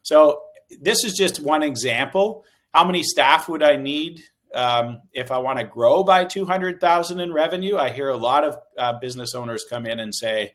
So, 0.02 0.42
this 0.80 1.04
is 1.04 1.14
just 1.14 1.40
one 1.40 1.64
example. 1.64 2.44
How 2.72 2.84
many 2.84 3.02
staff 3.02 3.48
would 3.48 3.62
I 3.62 3.74
need 3.74 4.22
um, 4.54 5.02
if 5.12 5.32
I 5.32 5.38
want 5.38 5.58
to 5.58 5.64
grow 5.64 6.04
by 6.04 6.24
200,000 6.24 7.18
in 7.18 7.32
revenue? 7.32 7.76
I 7.76 7.90
hear 7.90 8.10
a 8.10 8.16
lot 8.16 8.44
of 8.44 8.56
uh, 8.78 8.92
business 9.00 9.34
owners 9.34 9.64
come 9.68 9.84
in 9.86 9.98
and 9.98 10.14
say, 10.14 10.54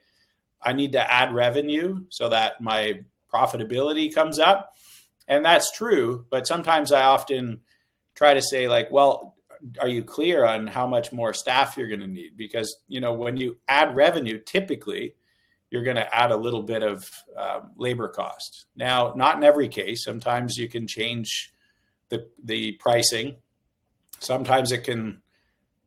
I 0.66 0.74
need 0.74 0.94
to 0.94 1.14
add 1.14 1.34
revenue 1.34 2.06
so 2.10 2.30
that 2.30 2.60
my 2.60 3.02
profitability 3.34 4.14
comes 4.14 4.40
up. 4.40 4.74
And 5.28 5.46
that's 5.46 5.72
true. 5.72 6.26
But 6.30 6.48
sometimes 6.48 6.92
I 6.92 7.04
often 7.04 7.62
try 8.16 8.34
to 8.34 8.42
say, 8.42 8.68
like, 8.68 8.92
well, 8.92 9.36
are 9.80 9.88
you 9.88 10.04
clear 10.04 10.46
on 10.46 10.68
how 10.68 10.86
much 10.88 11.12
more 11.12 11.34
staff 11.34 11.78
you're 11.78 11.88
going 11.88 12.02
to 12.02 12.08
need? 12.08 12.38
Because, 12.38 12.78
you 12.88 13.02
know, 13.02 13.14
when 13.14 13.38
you 13.38 13.58
add 13.68 13.96
revenue, 13.96 14.40
typically, 14.40 15.16
you're 15.72 15.84
going 15.84 15.96
to 15.96 16.16
add 16.16 16.32
a 16.32 16.38
little 16.38 16.62
bit 16.64 16.84
of 16.84 17.10
um, 17.36 17.72
labor 17.76 18.08
cost. 18.08 18.66
Now, 18.76 19.14
not 19.16 19.38
in 19.38 19.44
every 19.44 19.68
case. 19.68 20.04
Sometimes 20.04 20.58
you 20.58 20.70
can 20.70 20.88
change 20.88 21.52
the 22.10 22.28
the 22.44 22.74
pricing. 22.74 23.38
Sometimes 24.20 24.72
it 24.72 24.84
can 24.84 25.22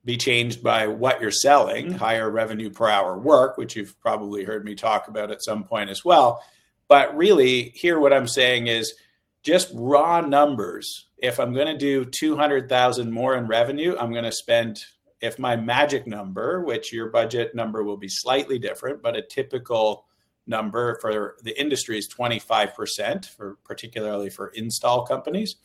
be 0.05 0.17
changed 0.17 0.63
by 0.63 0.87
what 0.87 1.21
you're 1.21 1.31
selling, 1.31 1.87
mm-hmm. 1.89 1.97
higher 1.97 2.31
revenue 2.31 2.71
per 2.71 2.89
hour 2.89 3.19
work, 3.19 3.59
which 3.59 3.77
you've 3.77 3.99
probably 4.01 4.45
heard 4.45 4.65
me 4.65 4.75
talk 4.75 5.09
about 5.09 5.31
at 5.31 5.43
some 5.43 5.65
point 5.65 5.91
as 5.91 6.05
well. 6.05 6.43
But 6.89 7.17
really, 7.17 7.71
here 7.75 8.01
what 8.01 8.13
I'm 8.13 8.29
saying 8.29 8.69
is 8.69 8.95
just 9.43 9.71
raw 9.75 10.21
numbers. 10.21 11.07
If 11.19 11.39
I'm 11.39 11.53
going 11.53 11.67
to 11.67 11.77
do 11.77 12.05
200,000 12.05 13.13
more 13.13 13.37
in 13.37 13.47
revenue, 13.47 13.97
I'm 13.99 14.13
going 14.13 14.25
to 14.25 14.33
spend 14.33 14.81
if 15.21 15.39
my 15.39 15.57
magic 15.57 16.07
number, 16.07 16.63
which 16.63 16.93
your 16.93 17.11
budget 17.11 17.55
number 17.55 17.83
will 17.83 17.97
be 17.97 18.09
slightly 18.09 18.59
different, 18.59 19.03
but 19.03 19.17
a 19.17 19.23
typical 19.23 20.07
number 20.47 20.99
for 21.01 21.37
the 21.43 21.61
industry 21.61 21.99
is 21.99 22.09
25% 22.09 23.27
for 23.27 23.59
particularly 23.65 24.31
for 24.31 24.49
install 24.49 25.05
companies 25.05 25.57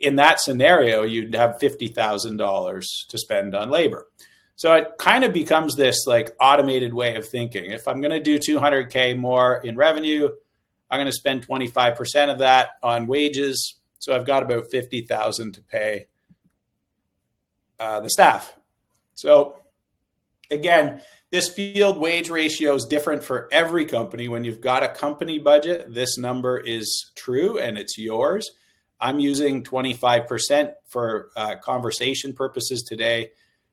in 0.00 0.16
that 0.16 0.40
scenario, 0.40 1.02
you'd 1.02 1.34
have 1.34 1.58
$50,000 1.58 2.84
to 3.08 3.18
spend 3.18 3.54
on 3.54 3.70
labor. 3.70 4.06
So 4.56 4.74
it 4.74 4.92
kind 4.98 5.24
of 5.24 5.32
becomes 5.32 5.76
this 5.76 6.06
like 6.06 6.34
automated 6.40 6.92
way 6.92 7.16
of 7.16 7.28
thinking. 7.28 7.70
If 7.70 7.86
I'm 7.86 8.00
going 8.00 8.10
to 8.10 8.20
do 8.20 8.38
200K 8.38 9.16
more 9.16 9.58
in 9.58 9.76
revenue, 9.76 10.28
I'm 10.90 10.98
going 10.98 11.06
to 11.06 11.12
spend 11.12 11.46
25% 11.46 12.32
of 12.32 12.38
that 12.38 12.70
on 12.82 13.06
wages. 13.06 13.76
So 13.98 14.14
I've 14.14 14.26
got 14.26 14.42
about 14.42 14.70
50,000 14.70 15.52
to 15.52 15.62
pay 15.62 16.06
uh, 17.78 18.00
the 18.00 18.10
staff. 18.10 18.54
So 19.14 19.60
again, 20.50 21.02
this 21.30 21.48
field 21.48 21.98
wage 21.98 22.28
ratio 22.28 22.74
is 22.74 22.84
different 22.84 23.22
for 23.22 23.48
every 23.52 23.84
company. 23.84 24.28
When 24.28 24.44
you've 24.44 24.60
got 24.60 24.82
a 24.82 24.88
company 24.88 25.38
budget, 25.38 25.94
this 25.94 26.18
number 26.18 26.58
is 26.58 27.12
true 27.14 27.58
and 27.58 27.78
it's 27.78 27.96
yours. 27.96 28.50
I'm 29.00 29.18
using 29.18 29.64
25% 29.64 30.72
for 30.88 31.30
uh, 31.36 31.56
conversation 31.56 32.32
purposes 32.32 32.82
today 32.82 33.30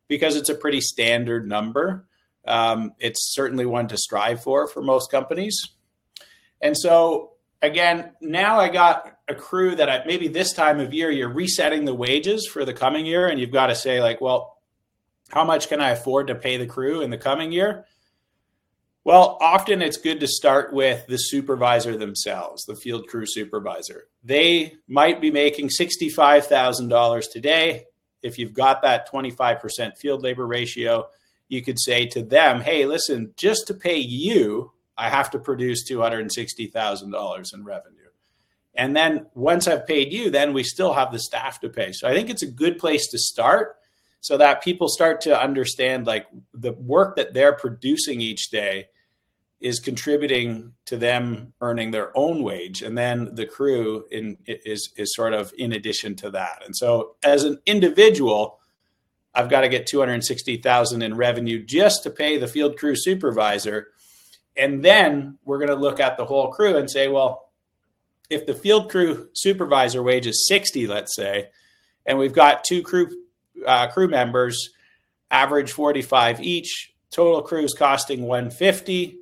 because 0.07 0.35
it's 0.35 0.49
a 0.49 0.55
pretty 0.55 0.81
standard 0.81 1.47
number. 1.47 2.07
Um, 2.45 2.93
it's 2.99 3.33
certainly 3.33 3.65
one 3.65 3.87
to 3.89 3.97
strive 3.97 4.41
for 4.41 4.67
for 4.67 4.81
most 4.81 5.11
companies. 5.11 5.61
And 6.61 6.77
so, 6.77 7.33
again, 7.61 8.11
now 8.21 8.59
I 8.59 8.69
got 8.69 9.17
a 9.27 9.35
crew 9.35 9.75
that 9.75 9.89
I, 9.89 10.03
maybe 10.05 10.29
this 10.29 10.53
time 10.53 10.79
of 10.79 10.93
year 10.93 11.11
you're 11.11 11.31
resetting 11.31 11.85
the 11.85 11.93
wages 11.93 12.47
for 12.47 12.63
the 12.63 12.73
coming 12.73 13.05
year, 13.05 13.27
and 13.27 13.39
you've 13.39 13.51
got 13.51 13.67
to 13.67 13.75
say, 13.75 14.01
like, 14.01 14.21
well, 14.21 14.57
how 15.29 15.43
much 15.43 15.67
can 15.67 15.81
I 15.81 15.89
afford 15.89 16.27
to 16.27 16.35
pay 16.35 16.57
the 16.57 16.65
crew 16.65 17.01
in 17.01 17.09
the 17.09 17.17
coming 17.17 17.51
year? 17.51 17.85
Well, 19.07 19.37
often 19.39 19.81
it's 19.81 19.95
good 19.95 20.19
to 20.19 20.27
start 20.27 20.73
with 20.73 21.07
the 21.07 21.15
supervisor 21.15 21.95
themselves, 21.95 22.65
the 22.65 22.75
field 22.75 23.07
crew 23.07 23.23
supervisor. 23.25 24.09
They 24.21 24.73
might 24.85 25.21
be 25.21 25.31
making 25.31 25.69
$65,000 25.69 27.31
today. 27.31 27.85
If 28.21 28.37
you've 28.37 28.51
got 28.51 28.81
that 28.81 29.09
25% 29.09 29.97
field 29.97 30.23
labor 30.23 30.45
ratio, 30.45 31.07
you 31.47 31.61
could 31.61 31.79
say 31.79 32.05
to 32.07 32.21
them, 32.21 32.59
hey, 32.59 32.85
listen, 32.85 33.31
just 33.37 33.67
to 33.67 33.73
pay 33.73 33.95
you, 33.95 34.73
I 34.97 35.07
have 35.07 35.31
to 35.31 35.39
produce 35.39 35.89
$260,000 35.89 37.53
in 37.53 37.63
revenue. 37.63 38.09
And 38.75 38.93
then 38.93 39.27
once 39.33 39.69
I've 39.69 39.87
paid 39.87 40.11
you, 40.11 40.29
then 40.29 40.51
we 40.51 40.63
still 40.63 40.91
have 40.91 41.13
the 41.13 41.19
staff 41.19 41.61
to 41.61 41.69
pay. 41.69 41.93
So 41.93 42.09
I 42.09 42.13
think 42.13 42.29
it's 42.29 42.43
a 42.43 42.51
good 42.51 42.77
place 42.77 43.07
to 43.11 43.17
start 43.17 43.77
so 44.19 44.35
that 44.35 44.61
people 44.61 44.89
start 44.89 45.21
to 45.21 45.41
understand 45.41 46.07
like 46.07 46.27
the 46.53 46.73
work 46.73 47.15
that 47.15 47.33
they're 47.33 47.55
producing 47.55 48.19
each 48.19 48.49
day 48.49 48.87
is 49.59 49.79
contributing 49.79 50.73
to 50.85 50.97
them 50.97 51.53
earning 51.61 51.91
their 51.91 52.15
own 52.15 52.43
wage 52.43 52.83
and 52.83 52.97
then 52.97 53.33
the 53.33 53.45
crew 53.45 54.05
in 54.11 54.37
is 54.45 54.91
is 54.97 55.15
sort 55.15 55.33
of 55.33 55.51
in 55.57 55.73
addition 55.73 56.15
to 56.15 56.29
that. 56.29 56.61
And 56.65 56.75
so 56.75 57.15
as 57.23 57.43
an 57.43 57.59
individual 57.65 58.59
i've 59.33 59.49
got 59.49 59.61
to 59.61 59.69
get 59.69 59.87
260000 59.87 61.01
in 61.01 61.15
revenue 61.15 61.63
just 61.63 62.03
to 62.03 62.09
pay 62.09 62.37
the 62.37 62.47
field 62.47 62.77
crew 62.77 62.95
supervisor. 62.95 63.87
And 64.55 64.83
then 64.83 65.37
we're 65.45 65.59
going 65.59 65.69
to 65.69 65.75
look 65.75 65.99
at 65.99 66.17
the 66.17 66.25
whole 66.25 66.51
crew 66.51 66.77
and 66.77 66.89
say 66.89 67.07
well 67.07 67.49
if 68.29 68.45
the 68.45 68.53
field 68.53 68.91
crew 68.91 69.29
supervisor 69.33 70.03
wage 70.03 70.27
is 70.27 70.47
60 70.47 70.85
let's 70.85 71.15
say 71.15 71.49
and 72.05 72.19
we've 72.19 72.33
got 72.33 72.63
two 72.63 72.83
crew 72.83 73.09
uh, 73.65 73.87
crew 73.87 74.07
members 74.07 74.69
average 75.31 75.71
45 75.71 76.41
each 76.41 76.93
total 77.09 77.41
crews 77.41 77.73
costing 77.73 78.21
150 78.21 79.17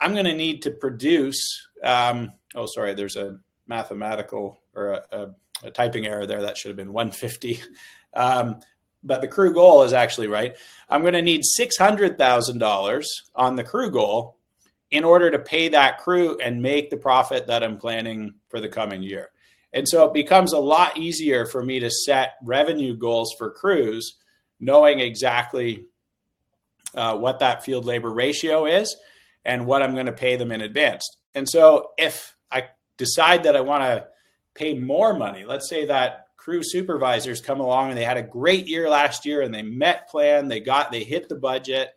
I'm 0.00 0.12
going 0.12 0.24
to 0.24 0.34
need 0.34 0.62
to 0.62 0.70
produce. 0.70 1.68
Um, 1.84 2.32
oh, 2.54 2.66
sorry, 2.66 2.94
there's 2.94 3.16
a 3.16 3.38
mathematical 3.66 4.60
or 4.74 4.92
a, 4.92 5.02
a 5.12 5.34
a 5.62 5.70
typing 5.70 6.06
error 6.06 6.26
there. 6.26 6.42
That 6.42 6.56
should 6.56 6.70
have 6.70 6.76
been 6.76 6.92
150. 6.92 7.60
Um, 8.12 8.58
but 9.04 9.20
the 9.20 9.28
crew 9.28 9.54
goal 9.54 9.84
is 9.84 9.92
actually 9.92 10.26
right. 10.26 10.56
I'm 10.88 11.02
going 11.02 11.14
to 11.14 11.22
need 11.22 11.42
$600,000 11.42 13.04
on 13.36 13.54
the 13.54 13.62
crew 13.62 13.90
goal 13.90 14.36
in 14.90 15.04
order 15.04 15.30
to 15.30 15.38
pay 15.38 15.68
that 15.68 15.98
crew 15.98 16.36
and 16.38 16.60
make 16.60 16.90
the 16.90 16.96
profit 16.96 17.46
that 17.46 17.62
I'm 17.62 17.78
planning 17.78 18.34
for 18.48 18.60
the 18.60 18.68
coming 18.68 19.02
year. 19.02 19.30
And 19.72 19.88
so 19.88 20.04
it 20.06 20.12
becomes 20.12 20.52
a 20.52 20.58
lot 20.58 20.98
easier 20.98 21.46
for 21.46 21.62
me 21.62 21.78
to 21.78 21.88
set 21.88 22.34
revenue 22.42 22.96
goals 22.96 23.32
for 23.38 23.52
crews, 23.52 24.16
knowing 24.58 24.98
exactly 24.98 25.84
uh, 26.96 27.16
what 27.16 27.38
that 27.38 27.64
field 27.64 27.84
labor 27.84 28.10
ratio 28.10 28.66
is 28.66 28.96
and 29.44 29.66
what 29.66 29.82
I'm 29.82 29.94
going 29.94 30.06
to 30.06 30.12
pay 30.12 30.36
them 30.36 30.52
in 30.52 30.60
advance. 30.60 31.08
And 31.34 31.48
so 31.48 31.90
if 31.96 32.36
I 32.50 32.68
decide 32.96 33.44
that 33.44 33.56
I 33.56 33.60
want 33.60 33.82
to 33.82 34.06
pay 34.54 34.74
more 34.74 35.14
money, 35.14 35.44
let's 35.44 35.68
say 35.68 35.86
that 35.86 36.26
crew 36.36 36.62
supervisors 36.62 37.40
come 37.40 37.60
along 37.60 37.90
and 37.90 37.98
they 37.98 38.04
had 38.04 38.16
a 38.16 38.22
great 38.22 38.66
year 38.66 38.88
last 38.88 39.26
year 39.26 39.42
and 39.42 39.54
they 39.54 39.62
met 39.62 40.08
plan, 40.08 40.48
they 40.48 40.60
got 40.60 40.90
they 40.90 41.04
hit 41.04 41.28
the 41.28 41.36
budget, 41.36 41.90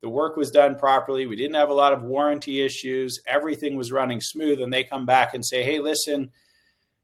the 0.00 0.08
work 0.08 0.36
was 0.36 0.50
done 0.50 0.76
properly, 0.76 1.26
we 1.26 1.36
didn't 1.36 1.54
have 1.54 1.70
a 1.70 1.74
lot 1.74 1.92
of 1.92 2.02
warranty 2.02 2.60
issues, 2.60 3.20
everything 3.26 3.76
was 3.76 3.92
running 3.92 4.20
smooth 4.20 4.60
and 4.60 4.72
they 4.72 4.84
come 4.84 5.06
back 5.06 5.34
and 5.34 5.44
say, 5.44 5.62
"Hey, 5.62 5.78
listen, 5.78 6.30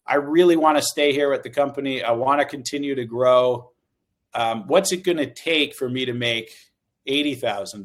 I 0.07 0.17
really 0.17 0.57
want 0.57 0.77
to 0.77 0.83
stay 0.83 1.13
here 1.13 1.33
at 1.33 1.45
the 1.45 1.51
company. 1.51 2.03
I 2.03 2.11
want 2.11 2.41
to 2.41 2.45
continue 2.45 2.97
to 2.97 3.05
grow. 3.05 3.71
Um, 4.35 4.67
what's 4.67 4.93
it 4.93 5.05
going 5.05 5.19
to 5.19 5.33
take 5.33 5.75
for 5.75 5.89
me 5.89 6.05
to 6.05 6.13
make 6.13 6.51
eighty 7.07 7.35
thousand 7.35 7.85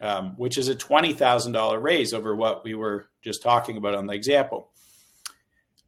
um, 0.00 0.34
which 0.36 0.58
is 0.58 0.68
a 0.68 0.74
twenty 0.74 1.12
thousand 1.12 1.52
dollar 1.52 1.80
raise 1.80 2.12
over 2.12 2.34
what 2.34 2.64
we 2.64 2.74
were 2.74 3.08
just 3.22 3.42
talking 3.42 3.76
about 3.76 3.94
on 3.94 4.06
the 4.06 4.14
example?" 4.14 4.70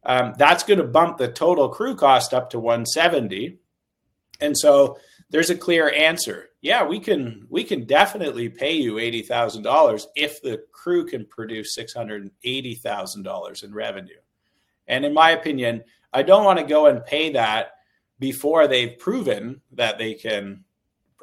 um, 0.03 0.33
that's 0.37 0.63
going 0.63 0.79
to 0.79 0.85
bump 0.85 1.17
the 1.17 1.27
total 1.27 1.69
crew 1.69 1.95
cost 1.95 2.33
up 2.33 2.49
to 2.51 2.59
170 2.59 3.59
and 4.41 4.57
so 4.57 4.97
there's 5.29 5.49
a 5.49 5.57
clear 5.57 5.91
answer. 5.91 6.49
Yeah 6.61 6.83
we 6.83 6.99
can 6.99 7.45
we 7.49 7.63
can 7.63 7.85
definitely 7.85 8.49
pay 8.49 8.73
you 8.73 8.95
$80000 8.95 10.05
if 10.15 10.41
the 10.41 10.63
crew 10.71 11.05
can 11.05 11.25
produce 11.25 11.77
$680000 11.77 13.63
in 13.63 13.73
revenue. 13.73 14.19
And 14.87 15.05
in 15.05 15.13
my 15.13 15.31
opinion 15.31 15.83
i 16.11 16.23
don't 16.23 16.45
want 16.45 16.59
to 16.59 16.65
go 16.65 16.87
and 16.87 17.05
pay 17.05 17.31
that 17.33 17.73
before 18.19 18.67
they've 18.67 18.97
proven 18.97 19.61
that 19.73 19.97
they 19.97 20.13
can 20.15 20.63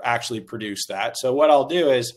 actually 0.03 0.41
produce 0.41 0.87
that. 0.87 1.17
So 1.17 1.35
what 1.35 1.51
i'll 1.51 1.65
do 1.67 1.91
is 1.91 2.15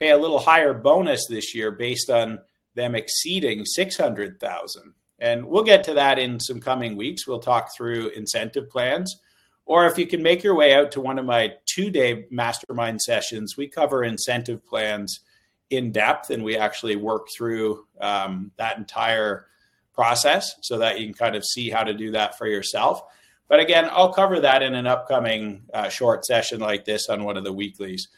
pay 0.00 0.10
a 0.10 0.18
little 0.18 0.38
higher 0.38 0.74
bonus 0.74 1.26
this 1.28 1.54
year 1.54 1.70
based 1.70 2.10
on 2.10 2.40
them 2.74 2.94
exceeding 2.94 3.64
600000 3.64 4.94
and 5.20 5.44
we'll 5.44 5.62
get 5.62 5.84
to 5.84 5.94
that 5.94 6.18
in 6.18 6.40
some 6.40 6.60
coming 6.60 6.96
weeks. 6.96 7.26
We'll 7.26 7.40
talk 7.40 7.74
through 7.76 8.08
incentive 8.08 8.70
plans. 8.70 9.20
Or 9.66 9.86
if 9.86 9.98
you 9.98 10.06
can 10.06 10.22
make 10.22 10.42
your 10.42 10.54
way 10.54 10.74
out 10.74 10.90
to 10.92 11.00
one 11.00 11.18
of 11.18 11.26
my 11.26 11.52
two 11.66 11.90
day 11.90 12.24
mastermind 12.30 13.02
sessions, 13.02 13.56
we 13.56 13.68
cover 13.68 14.02
incentive 14.02 14.66
plans 14.66 15.20
in 15.68 15.92
depth 15.92 16.30
and 16.30 16.42
we 16.42 16.56
actually 16.56 16.96
work 16.96 17.28
through 17.36 17.86
um, 18.00 18.50
that 18.56 18.78
entire 18.78 19.46
process 19.92 20.54
so 20.62 20.78
that 20.78 20.98
you 20.98 21.06
can 21.06 21.14
kind 21.14 21.36
of 21.36 21.44
see 21.44 21.70
how 21.70 21.84
to 21.84 21.92
do 21.92 22.10
that 22.12 22.36
for 22.38 22.46
yourself. 22.46 23.02
But 23.46 23.60
again, 23.60 23.88
I'll 23.92 24.12
cover 24.12 24.40
that 24.40 24.62
in 24.62 24.74
an 24.74 24.86
upcoming 24.86 25.62
uh, 25.74 25.88
short 25.88 26.24
session 26.24 26.60
like 26.60 26.84
this 26.84 27.08
on 27.08 27.24
one 27.24 27.36
of 27.36 27.44
the 27.44 27.52
weeklies. 27.52 28.08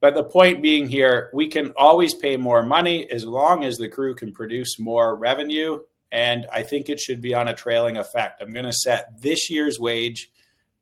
But 0.00 0.14
the 0.14 0.24
point 0.24 0.62
being 0.62 0.88
here, 0.88 1.30
we 1.32 1.48
can 1.48 1.72
always 1.76 2.14
pay 2.14 2.36
more 2.36 2.62
money 2.62 3.10
as 3.10 3.24
long 3.24 3.64
as 3.64 3.76
the 3.76 3.88
crew 3.88 4.14
can 4.14 4.32
produce 4.32 4.78
more 4.78 5.16
revenue 5.16 5.80
and 6.10 6.46
I 6.52 6.62
think 6.62 6.88
it 6.88 7.00
should 7.00 7.20
be 7.20 7.34
on 7.34 7.48
a 7.48 7.54
trailing 7.54 7.96
effect. 7.96 8.40
I'm 8.40 8.52
going 8.52 8.64
to 8.64 8.72
set 8.72 9.20
this 9.20 9.50
year's 9.50 9.78
wage 9.78 10.30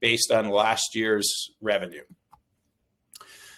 based 0.00 0.30
on 0.30 0.50
last 0.50 0.94
year's 0.94 1.50
revenue. 1.60 2.04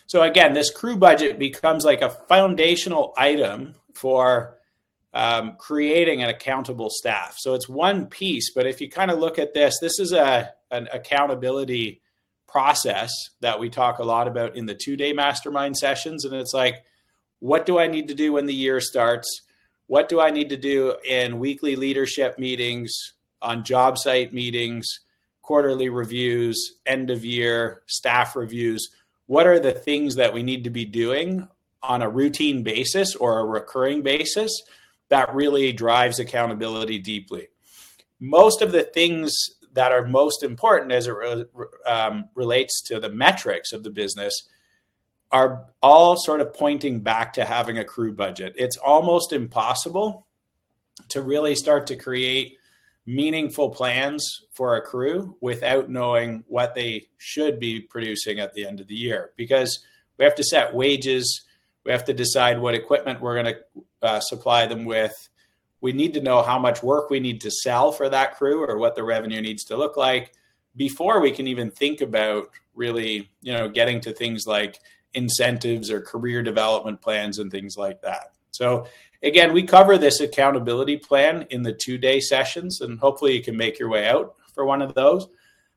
So 0.06 0.22
again, 0.22 0.54
this 0.54 0.70
crew 0.70 0.96
budget 0.96 1.38
becomes 1.38 1.84
like 1.84 2.00
a 2.00 2.08
foundational 2.08 3.12
item 3.18 3.74
for 3.94 4.56
um, 5.12 5.56
creating 5.58 6.22
an 6.22 6.30
accountable 6.30 6.88
staff. 6.90 7.34
So 7.38 7.54
it's 7.54 7.68
one 7.68 8.06
piece, 8.06 8.52
but 8.54 8.66
if 8.66 8.80
you 8.80 8.88
kind 8.88 9.10
of 9.10 9.18
look 9.18 9.38
at 9.38 9.52
this, 9.52 9.78
this 9.80 9.98
is 9.98 10.12
a 10.12 10.52
an 10.70 10.86
accountability 10.92 12.02
process 12.48 13.12
that 13.40 13.60
we 13.60 13.70
talk 13.70 14.00
a 14.00 14.04
lot 14.04 14.26
about 14.26 14.56
in 14.56 14.66
the 14.66 14.74
two 14.74 14.96
day 14.96 15.12
mastermind 15.12 15.76
sessions, 15.76 16.24
and 16.24 16.34
it's 16.34 16.54
like, 16.54 16.84
what 17.38 17.66
do 17.66 17.78
I 17.78 17.86
need 17.86 18.08
to 18.08 18.14
do 18.14 18.32
when 18.32 18.46
the 18.46 18.54
year 18.54 18.80
starts? 18.80 19.42
what 19.88 20.08
do 20.08 20.20
I 20.20 20.30
need 20.30 20.50
to 20.50 20.56
do 20.56 20.96
in 21.04 21.38
weekly 21.38 21.74
leadership 21.74 22.38
meetings, 22.38 23.14
on 23.40 23.64
job 23.64 23.98
site 23.98 24.32
meetings, 24.32 24.86
quarterly 25.42 25.88
reviews, 25.88 26.74
end 26.86 27.10
of 27.10 27.24
year 27.24 27.82
staff 27.86 28.36
reviews? 28.36 28.90
What 29.26 29.46
are 29.46 29.58
the 29.58 29.72
things 29.72 30.14
that 30.16 30.32
we 30.32 30.42
need 30.42 30.64
to 30.64 30.70
be 30.70 30.84
doing 30.84 31.48
on 31.82 32.02
a 32.02 32.08
routine 32.08 32.62
basis 32.62 33.16
or 33.16 33.38
a 33.38 33.46
recurring 33.46 34.02
basis 34.02 34.62
that 35.08 35.34
really 35.34 35.72
drives 35.72 36.18
accountability 36.18 36.98
deeply? 36.98 37.48
Most 38.20 38.60
of 38.60 38.72
the 38.72 38.82
things 38.82 39.34
that 39.78 39.92
are 39.92 40.04
most 40.04 40.42
important 40.42 40.90
as 40.90 41.06
it 41.06 41.50
um, 41.86 42.28
relates 42.34 42.82
to 42.82 42.98
the 42.98 43.08
metrics 43.08 43.72
of 43.72 43.84
the 43.84 43.90
business 43.90 44.48
are 45.30 45.66
all 45.80 46.16
sort 46.16 46.40
of 46.40 46.52
pointing 46.52 46.98
back 46.98 47.32
to 47.34 47.44
having 47.44 47.78
a 47.78 47.84
crew 47.84 48.12
budget. 48.12 48.54
It's 48.56 48.76
almost 48.76 49.32
impossible 49.32 50.26
to 51.10 51.22
really 51.22 51.54
start 51.54 51.86
to 51.86 51.96
create 51.96 52.56
meaningful 53.06 53.70
plans 53.70 54.46
for 54.52 54.74
a 54.74 54.82
crew 54.82 55.36
without 55.40 55.88
knowing 55.88 56.42
what 56.48 56.74
they 56.74 57.06
should 57.16 57.60
be 57.60 57.80
producing 57.80 58.40
at 58.40 58.54
the 58.54 58.66
end 58.66 58.80
of 58.80 58.88
the 58.88 58.96
year 58.96 59.30
because 59.36 59.78
we 60.18 60.24
have 60.24 60.34
to 60.34 60.42
set 60.42 60.74
wages 60.74 61.44
we 61.84 61.92
have 61.92 62.04
to 62.04 62.12
decide 62.12 62.60
what 62.60 62.74
equipment 62.74 63.20
we're 63.20 63.40
going 63.40 63.54
to 63.54 63.84
uh, 64.02 64.20
supply 64.20 64.66
them 64.66 64.84
with 64.84 65.28
we 65.80 65.92
need 65.92 66.14
to 66.14 66.20
know 66.20 66.42
how 66.42 66.58
much 66.58 66.82
work 66.82 67.10
we 67.10 67.20
need 67.20 67.40
to 67.42 67.50
sell 67.50 67.92
for 67.92 68.08
that 68.08 68.36
crew 68.36 68.64
or 68.68 68.78
what 68.78 68.96
the 68.96 69.04
revenue 69.04 69.40
needs 69.40 69.64
to 69.64 69.76
look 69.76 69.96
like 69.96 70.32
before 70.76 71.20
we 71.20 71.30
can 71.30 71.46
even 71.46 71.70
think 71.70 72.00
about 72.00 72.48
really 72.74 73.30
you 73.42 73.52
know 73.52 73.68
getting 73.68 74.00
to 74.00 74.12
things 74.12 74.46
like 74.46 74.78
incentives 75.14 75.90
or 75.90 76.00
career 76.00 76.42
development 76.42 77.00
plans 77.00 77.38
and 77.38 77.50
things 77.50 77.76
like 77.76 78.02
that. 78.02 78.32
So, 78.50 78.86
again, 79.22 79.52
we 79.52 79.62
cover 79.62 79.98
this 79.98 80.20
accountability 80.20 80.96
plan 80.96 81.46
in 81.50 81.62
the 81.62 81.72
two 81.72 81.98
day 81.98 82.20
sessions, 82.20 82.80
and 82.80 82.98
hopefully 82.98 83.34
you 83.36 83.42
can 83.42 83.56
make 83.56 83.78
your 83.78 83.88
way 83.88 84.06
out 84.08 84.36
for 84.54 84.64
one 84.64 84.82
of 84.82 84.94
those. 84.94 85.28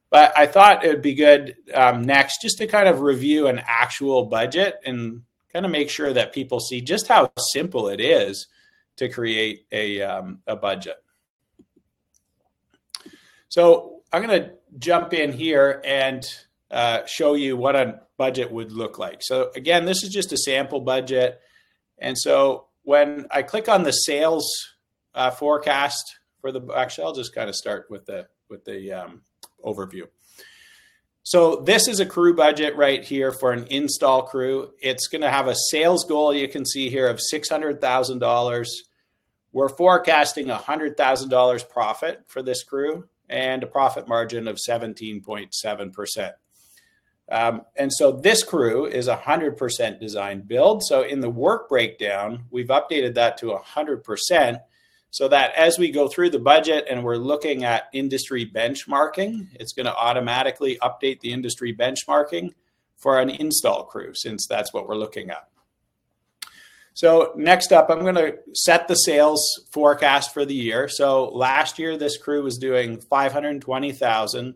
But 0.10 0.38
I 0.38 0.46
thought 0.46 0.84
it 0.84 0.90
would 0.90 1.02
be 1.02 1.14
good 1.14 1.56
um, 1.74 2.04
next 2.04 2.42
just 2.42 2.58
to 2.58 2.68
kind 2.68 2.88
of 2.88 3.02
review 3.02 3.48
an 3.48 3.62
actual 3.66 4.26
budget 4.26 4.76
and 4.86 5.24
kind 5.54 5.66
of 5.66 5.72
make 5.72 5.90
sure 5.90 6.12
that 6.12 6.34
people 6.34 6.60
see 6.60 6.82
just 6.82 7.08
how 7.08 7.32
simple 7.54 7.88
it 7.88 8.02
is 8.02 8.48
to 9.02 9.10
create 9.10 9.66
a, 9.72 10.02
um, 10.02 10.40
a 10.46 10.56
budget. 10.56 10.96
So 13.50 14.02
I'm 14.14 14.26
going 14.26 14.44
to 14.44 14.52
jump 14.78 15.14
in 15.14 15.32
here 15.32 15.82
and 15.84 16.24
uh, 16.70 17.00
show 17.06 17.34
you 17.34 17.58
what 17.58 17.76
a 17.76 18.02
budget 18.18 18.52
would 18.52 18.72
look 18.72 19.00
like. 19.00 19.24
So 19.24 19.52
again, 19.56 19.86
this 19.86 20.04
is 20.04 20.10
just 20.10 20.32
a 20.32 20.38
sample 20.38 20.82
budget. 20.82 21.42
And 21.98 22.16
so 22.18 22.68
when 22.84 23.26
I 23.32 23.42
click 23.42 23.68
on 23.68 23.84
the 23.84 23.92
sales 23.92 24.48
uh, 25.16 25.32
forecast 25.32 26.20
for 26.40 26.52
the, 26.52 26.62
actually, 26.76 27.06
I'll 27.06 27.14
just 27.14 27.34
kind 27.34 27.50
of 27.50 27.56
start 27.56 27.88
with 27.90 28.06
the, 28.06 28.28
with 28.50 28.64
the 28.66 28.94
um, 28.94 29.24
overview. 29.66 30.04
So 31.24 31.58
this 31.58 31.88
is 31.88 32.00
a 32.00 32.06
crew 32.06 32.36
budget 32.36 32.76
right 32.76 33.04
here 33.04 33.32
for 33.32 33.52
an 33.52 33.66
install 33.70 34.24
crew. 34.24 34.72
It's 34.80 35.08
going 35.08 35.22
to 35.22 35.30
have 35.30 35.48
a 35.48 35.56
sales 35.72 36.06
goal 36.06 36.34
you 36.34 36.48
can 36.48 36.66
see 36.66 36.90
here 36.90 37.08
of 37.08 37.20
$600,000. 37.34 38.68
We're 39.54 39.70
forecasting 39.70 40.48
$100,000 40.48 41.70
profit 41.70 42.24
for 42.28 42.42
this 42.42 42.64
crew 42.64 43.08
and 43.30 43.64
a 43.64 43.68
profit 43.68 44.08
margin 44.08 44.48
of 44.48 44.58
17.7%. 44.58 46.32
Um, 47.30 47.62
and 47.78 47.94
so 47.94 48.12
this 48.12 48.44
crew 48.44 48.86
is 48.86 49.08
100% 49.08 50.00
design 50.00 50.42
build. 50.42 50.84
So 50.84 51.02
in 51.02 51.22
the 51.22 51.30
work 51.30 51.70
breakdown, 51.70 52.46
we've 52.50 52.68
updated 52.68 53.16
that 53.16 53.38
to 53.38 53.58
100% 53.58 54.60
so 55.12 55.28
that 55.28 55.54
as 55.56 55.78
we 55.78 55.92
go 55.92 56.08
through 56.08 56.30
the 56.30 56.40
budget 56.40 56.86
and 56.90 57.04
we're 57.04 57.18
looking 57.18 57.64
at 57.64 57.90
industry 57.94 58.46
benchmarking, 58.46 59.48
it's 59.54 59.74
going 59.74 59.86
to 59.86 59.96
automatically 59.96 60.78
update 60.82 61.20
the 61.20 61.32
industry 61.32 61.76
benchmarking 61.76 62.52
for 62.96 63.20
an 63.20 63.30
install 63.30 63.84
crew 63.84 64.14
since 64.14 64.48
that's 64.48 64.74
what 64.74 64.88
we're 64.88 64.96
looking 64.96 65.30
at. 65.30 65.51
So 67.02 67.34
next 67.36 67.74
up, 67.74 67.90
I'm 67.90 68.02
going 68.02 68.14
to 68.14 68.36
set 68.54 68.88
the 68.88 68.94
sales 68.94 69.42
forecast 69.72 70.36
for 70.36 70.46
the 70.46 70.54
year. 70.54 70.88
So 70.88 71.30
last 71.30 71.80
year, 71.80 71.98
this 71.98 72.16
crew 72.16 72.44
was 72.44 72.60
doing 72.60 73.02
520,000. 73.02 74.54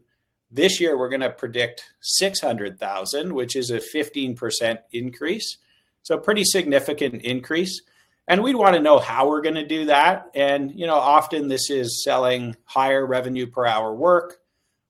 This 0.51 0.79
year, 0.79 0.95
we're 0.95 1.10
going 1.10 1.21
to 1.21 1.31
predict 1.31 1.86
600,000, 2.01 3.34
which 3.34 3.55
is 3.55 3.71
a 3.71 3.79
15% 3.79 4.77
increase. 4.91 5.58
So, 6.03 6.19
pretty 6.19 6.43
significant 6.43 7.23
increase. 7.23 7.81
And 8.27 8.43
we'd 8.43 8.55
want 8.55 8.75
to 8.75 8.81
know 8.84 8.99
how 8.99 9.27
we're 9.27 9.41
going 9.41 9.55
to 9.55 9.65
do 9.65 9.86
that. 9.86 10.29
And, 10.36 10.71
you 10.71 10.86
know, 10.86 10.97
often 10.97 11.47
this 11.47 11.71
is 11.71 12.03
selling 12.03 12.55
higher 12.65 13.08
revenue 13.08 13.47
per 13.47 13.65
hour 13.65 13.91
work, 13.91 14.38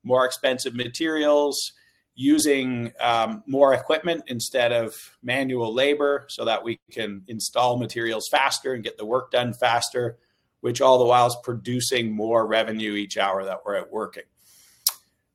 more 0.03 0.25
expensive 0.25 0.75
materials, 0.75 1.71
using 2.15 2.93
um, 3.01 3.43
more 3.45 3.73
equipment 3.73 4.23
instead 4.27 4.71
of 4.71 4.95
manual 5.21 5.73
labor 5.73 6.25
so 6.29 6.45
that 6.45 6.63
we 6.63 6.79
can 6.89 7.23
install 7.27 7.77
materials 7.77 8.27
faster 8.31 8.73
and 8.73 8.83
get 8.83 8.97
the 8.97 9.05
work 9.05 9.31
done 9.31 9.53
faster, 9.53 10.17
which 10.61 10.81
all 10.81 10.97
the 10.97 11.05
while 11.05 11.27
is 11.27 11.37
producing 11.43 12.15
more 12.15 12.47
revenue 12.47 12.93
each 12.93 13.17
hour 13.17 13.43
that 13.43 13.59
we're 13.65 13.75
at 13.75 13.91
working. 13.91 14.23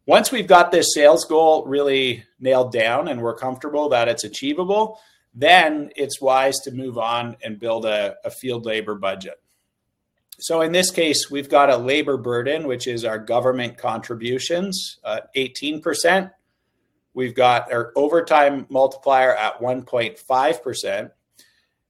Once 0.07 0.33
we've 0.33 0.47
got 0.47 0.73
this 0.73 0.95
sales 0.95 1.25
goal 1.27 1.65
really 1.67 2.25
nailed 2.41 2.73
down 2.73 3.09
and 3.09 3.21
we're 3.21 3.37
comfortable 3.37 3.91
that 3.91 4.09
it's 4.09 4.25
achievable, 4.25 4.99
then 5.35 5.91
it's 5.95 6.21
wise 6.21 6.59
to 6.59 6.71
move 6.71 6.99
on 6.99 7.37
and 7.45 7.61
build 7.61 7.85
a, 7.85 8.17
a 8.25 8.31
field 8.31 8.65
labor 8.65 8.95
budget. 8.95 9.41
So 10.39 10.63
in 10.63 10.73
this 10.73 10.91
case, 10.91 11.31
we've 11.31 11.51
got 11.51 11.69
a 11.69 11.77
labor 11.77 12.17
burden, 12.17 12.67
which 12.67 12.87
is 12.87 13.05
our 13.05 13.19
government 13.19 13.77
contributions, 13.77 14.99
uh, 15.05 15.21
18%. 15.37 16.31
We've 17.15 17.35
got 17.35 17.73
our 17.73 17.93
overtime 17.97 18.67
multiplier 18.69 19.35
at 19.35 19.61
1.5%. 19.61 21.11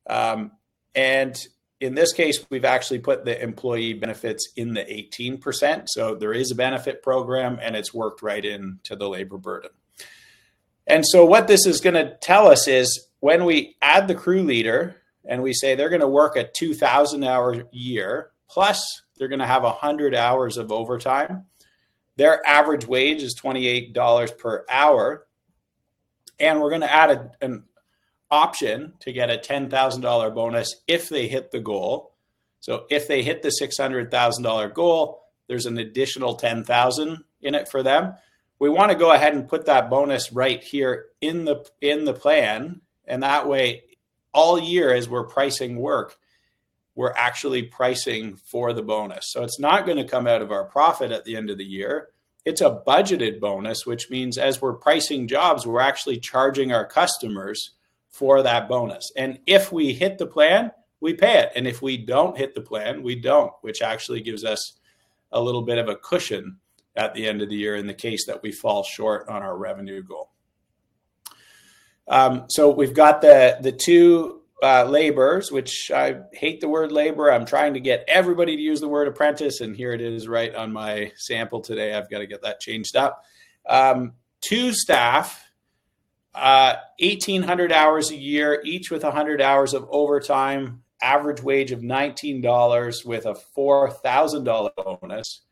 Um, 0.08 0.52
and 0.94 1.46
in 1.80 1.94
this 1.94 2.12
case, 2.12 2.44
we've 2.50 2.64
actually 2.64 2.98
put 2.98 3.24
the 3.24 3.40
employee 3.42 3.94
benefits 3.94 4.52
in 4.56 4.74
the 4.74 4.82
18%. 4.82 5.84
So 5.88 6.14
there 6.14 6.32
is 6.32 6.50
a 6.50 6.54
benefit 6.54 7.02
program 7.02 7.58
and 7.60 7.74
it's 7.76 7.94
worked 7.94 8.22
right 8.22 8.44
into 8.44 8.96
the 8.96 9.08
labor 9.08 9.38
burden. 9.38 9.70
And 10.86 11.04
so 11.06 11.24
what 11.24 11.46
this 11.46 11.66
is 11.66 11.80
going 11.80 11.94
to 11.94 12.16
tell 12.16 12.48
us 12.48 12.66
is 12.66 13.08
when 13.20 13.44
we 13.44 13.76
add 13.80 14.08
the 14.08 14.14
crew 14.14 14.42
leader 14.42 14.96
and 15.24 15.42
we 15.42 15.52
say 15.52 15.74
they're 15.74 15.88
going 15.88 16.00
to 16.00 16.08
work 16.08 16.36
a 16.36 16.48
2000 16.48 17.22
hour 17.24 17.64
year 17.70 18.30
plus 18.48 19.02
they're 19.16 19.28
going 19.28 19.40
to 19.40 19.46
have 19.46 19.62
100 19.62 20.14
hours 20.14 20.56
of 20.56 20.72
overtime 20.72 21.44
their 22.20 22.46
average 22.46 22.86
wage 22.86 23.22
is 23.22 23.38
$28 23.40 24.38
per 24.38 24.64
hour 24.68 25.26
and 26.38 26.60
we're 26.60 26.70
going 26.70 26.80
to 26.80 26.92
add 26.92 27.10
a, 27.10 27.30
an 27.40 27.64
option 28.30 28.94
to 29.00 29.12
get 29.12 29.30
a 29.30 29.38
$10,000 29.38 30.34
bonus 30.34 30.76
if 30.86 31.08
they 31.08 31.28
hit 31.28 31.50
the 31.50 31.60
goal 31.60 32.14
so 32.60 32.84
if 32.90 33.08
they 33.08 33.22
hit 33.22 33.42
the 33.42 33.52
$600,000 33.60 34.74
goal 34.74 35.22
there's 35.48 35.66
an 35.66 35.78
additional 35.78 36.34
10,000 36.34 37.24
in 37.42 37.54
it 37.54 37.68
for 37.68 37.82
them 37.82 38.14
we 38.58 38.68
want 38.68 38.92
to 38.92 38.98
go 38.98 39.12
ahead 39.12 39.34
and 39.34 39.48
put 39.48 39.66
that 39.66 39.88
bonus 39.88 40.32
right 40.32 40.62
here 40.62 41.06
in 41.20 41.46
the 41.46 41.64
in 41.80 42.04
the 42.04 42.12
plan 42.12 42.82
and 43.10 43.24
that 43.24 43.48
way, 43.48 43.82
all 44.32 44.58
year 44.58 44.94
as 44.94 45.08
we're 45.08 45.24
pricing 45.24 45.76
work, 45.76 46.16
we're 46.94 47.12
actually 47.16 47.64
pricing 47.64 48.36
for 48.36 48.72
the 48.72 48.82
bonus. 48.82 49.32
So 49.32 49.42
it's 49.42 49.58
not 49.58 49.84
going 49.84 49.98
to 49.98 50.04
come 50.04 50.28
out 50.28 50.42
of 50.42 50.52
our 50.52 50.64
profit 50.64 51.10
at 51.10 51.24
the 51.24 51.36
end 51.36 51.50
of 51.50 51.58
the 51.58 51.64
year. 51.64 52.09
It's 52.44 52.60
a 52.60 52.82
budgeted 52.86 53.40
bonus, 53.40 53.84
which 53.84 54.10
means 54.10 54.38
as 54.38 54.62
we're 54.62 54.74
pricing 54.74 55.28
jobs, 55.28 55.66
we're 55.66 55.80
actually 55.80 56.18
charging 56.18 56.72
our 56.72 56.86
customers 56.86 57.72
for 58.08 58.42
that 58.42 58.68
bonus. 58.68 59.12
And 59.16 59.38
if 59.46 59.72
we 59.72 59.92
hit 59.92 60.18
the 60.18 60.26
plan, 60.26 60.72
we 61.00 61.14
pay 61.14 61.40
it. 61.40 61.52
And 61.54 61.66
if 61.66 61.82
we 61.82 61.96
don't 61.96 62.36
hit 62.36 62.54
the 62.54 62.60
plan, 62.60 63.02
we 63.02 63.14
don't, 63.14 63.52
which 63.60 63.82
actually 63.82 64.20
gives 64.20 64.44
us 64.44 64.78
a 65.32 65.40
little 65.40 65.62
bit 65.62 65.78
of 65.78 65.88
a 65.88 65.96
cushion 65.96 66.58
at 66.96 67.14
the 67.14 67.26
end 67.26 67.40
of 67.40 67.48
the 67.48 67.56
year 67.56 67.76
in 67.76 67.86
the 67.86 67.94
case 67.94 68.26
that 68.26 68.42
we 68.42 68.52
fall 68.52 68.82
short 68.82 69.28
on 69.28 69.42
our 69.42 69.56
revenue 69.56 70.02
goal. 70.02 70.30
Um, 72.08 72.46
so 72.48 72.70
we've 72.70 72.94
got 72.94 73.20
the 73.20 73.58
the 73.60 73.70
two 73.70 74.39
uh, 74.62 74.84
laborers, 74.84 75.50
which 75.50 75.90
I 75.90 76.20
hate 76.32 76.60
the 76.60 76.68
word 76.68 76.92
labor. 76.92 77.30
I'm 77.30 77.46
trying 77.46 77.74
to 77.74 77.80
get 77.80 78.04
everybody 78.08 78.56
to 78.56 78.62
use 78.62 78.80
the 78.80 78.88
word 78.88 79.08
apprentice, 79.08 79.60
and 79.60 79.76
here 79.76 79.92
it 79.92 80.00
is 80.00 80.28
right 80.28 80.54
on 80.54 80.72
my 80.72 81.12
sample 81.16 81.60
today. 81.60 81.94
I've 81.94 82.10
got 82.10 82.18
to 82.18 82.26
get 82.26 82.42
that 82.42 82.60
changed 82.60 82.96
up. 82.96 83.24
Um, 83.68 84.12
two 84.40 84.72
staff, 84.72 85.50
uh, 86.34 86.76
1,800 86.98 87.72
hours 87.72 88.10
a 88.10 88.16
year, 88.16 88.60
each 88.64 88.90
with 88.90 89.02
100 89.02 89.40
hours 89.40 89.74
of 89.74 89.86
overtime, 89.90 90.82
average 91.02 91.42
wage 91.42 91.72
of 91.72 91.80
$19 91.80 93.04
with 93.04 93.26
a 93.26 93.36
$4,000 93.56 94.70
bonus. 94.76 95.42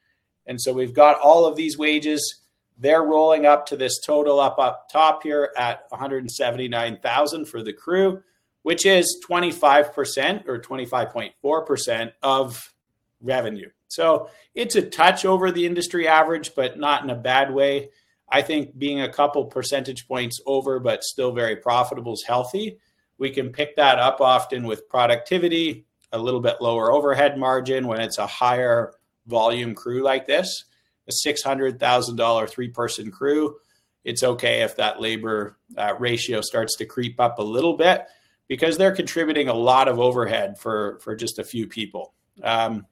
And 0.47 0.61
so 0.61 0.73
we've 0.73 0.95
got 0.95 1.21
all 1.21 1.47
of 1.47 1.57
these 1.57 1.77
wages 1.77 2.43
they're 2.79 3.03
rolling 3.03 3.45
up 3.45 3.67
to 3.67 3.77
this 3.77 3.99
total 3.99 4.41
up 4.41 4.59
up 4.59 4.89
top 4.91 5.23
here 5.23 5.53
at 5.57 5.85
179,000 5.89 7.45
for 7.45 7.63
the 7.63 7.73
crew, 7.73 8.23
which 8.69 8.85
is 8.85 9.19
25% 9.27 10.47
or 10.47 10.59
25.4% 10.59 12.13
of 12.23 12.75
revenue. 13.23 13.71
So 13.87 14.29
it's 14.55 14.77
a 14.77 14.83
touch 14.83 15.25
over 15.25 15.51
the 15.51 15.65
industry 15.65 16.07
average, 16.07 16.55
but 16.55 16.79
not 16.79 17.03
in 17.03 17.09
a 17.09 17.15
bad 17.15 17.55
way. 17.55 17.89
I 18.29 18.43
think 18.43 18.79
being 18.79 19.01
a 19.01 19.11
couple 19.11 19.47
percentage 19.47 20.07
points 20.07 20.39
over, 20.45 20.81
but 20.81 21.03
still 21.03 21.33
very 21.33 21.57
profitable 21.57 22.13
is 22.13 22.25
healthy. 22.27 22.77
We 23.17 23.31
can 23.31 23.53
pick 23.53 23.77
that 23.77 23.99
up 23.99 24.21
often 24.21 24.67
with 24.67 24.87
productivity, 24.87 25.87
a 26.13 26.19
little 26.19 26.41
bit 26.41 26.57
lower 26.61 26.93
overhead 26.93 27.39
margin 27.39 27.87
when 27.87 28.03
it's 28.03 28.19
a 28.19 28.27
higher 28.27 28.93
volume 29.27 29.75
crew 29.75 30.03
like 30.03 30.27
this 30.27 30.67
a 31.09 31.27
$600,000 31.27 32.51
three 32.51 32.69
person 32.69 33.11
crew, 33.11 33.57
it's 34.05 34.23
okay 34.23 34.61
if 34.61 34.77
that 34.77 35.01
labor 35.01 35.57
uh, 35.79 35.95
ratio 35.99 36.43
starts 36.43 36.77
to 36.77 36.85
creep 36.85 37.19
up 37.19 37.39
a 37.39 37.43
little 37.43 37.79
bit 37.79 38.07
because 38.49 38.79
they're 38.79 38.95
contributing 38.95 39.49
a 39.49 39.55
lot 39.55 39.89
of 39.89 40.01
overhead 40.01 40.59
for, 40.59 40.99
for 41.01 41.15
just 41.15 41.39
a 41.39 41.45
few 41.45 41.67
people. 41.67 42.15
Um, 42.43 42.87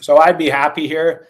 so 0.00 0.18
I'd 0.18 0.38
be 0.38 0.50
happy 0.50 0.86
here. 0.86 1.28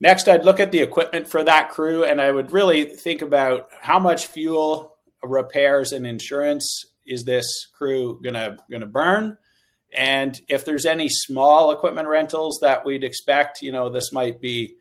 Next, 0.00 0.28
I'd 0.28 0.44
look 0.44 0.60
at 0.60 0.72
the 0.72 0.80
equipment 0.80 1.26
for 1.26 1.42
that 1.44 1.70
crew 1.70 2.04
and 2.04 2.20
I 2.20 2.30
would 2.30 2.52
really 2.52 2.84
think 2.84 3.22
about 3.22 3.68
how 3.80 3.98
much 3.98 4.26
fuel, 4.26 4.96
repairs, 5.22 5.92
and 5.92 6.06
insurance 6.06 6.86
is 7.06 7.24
this 7.24 7.68
crew 7.76 8.20
gonna 8.22 8.58
gonna 8.70 8.86
burn. 8.86 9.38
And 9.96 10.38
if 10.48 10.64
there's 10.64 10.84
any 10.84 11.08
small 11.08 11.72
equipment 11.72 12.08
rentals 12.08 12.58
that 12.60 12.84
we'd 12.84 13.04
expect, 13.04 13.62
you 13.62 13.72
know, 13.72 13.88
this 13.88 14.12
might 14.12 14.40
be 14.40 14.76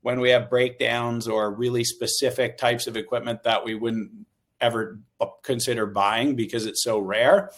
when 0.00 0.20
we 0.20 0.30
have 0.30 0.50
breakdowns 0.50 1.28
or 1.28 1.52
really 1.52 1.84
specific 1.84 2.58
types 2.58 2.86
of 2.86 2.96
equipment 2.96 3.42
that 3.44 3.64
we 3.64 3.74
wouldn't 3.74 4.10
ever 4.60 5.00
consider 5.42 5.86
buying 5.86 6.36
because 6.36 6.66
it's 6.66 6.82
so 6.82 6.98
rare. 6.98 7.50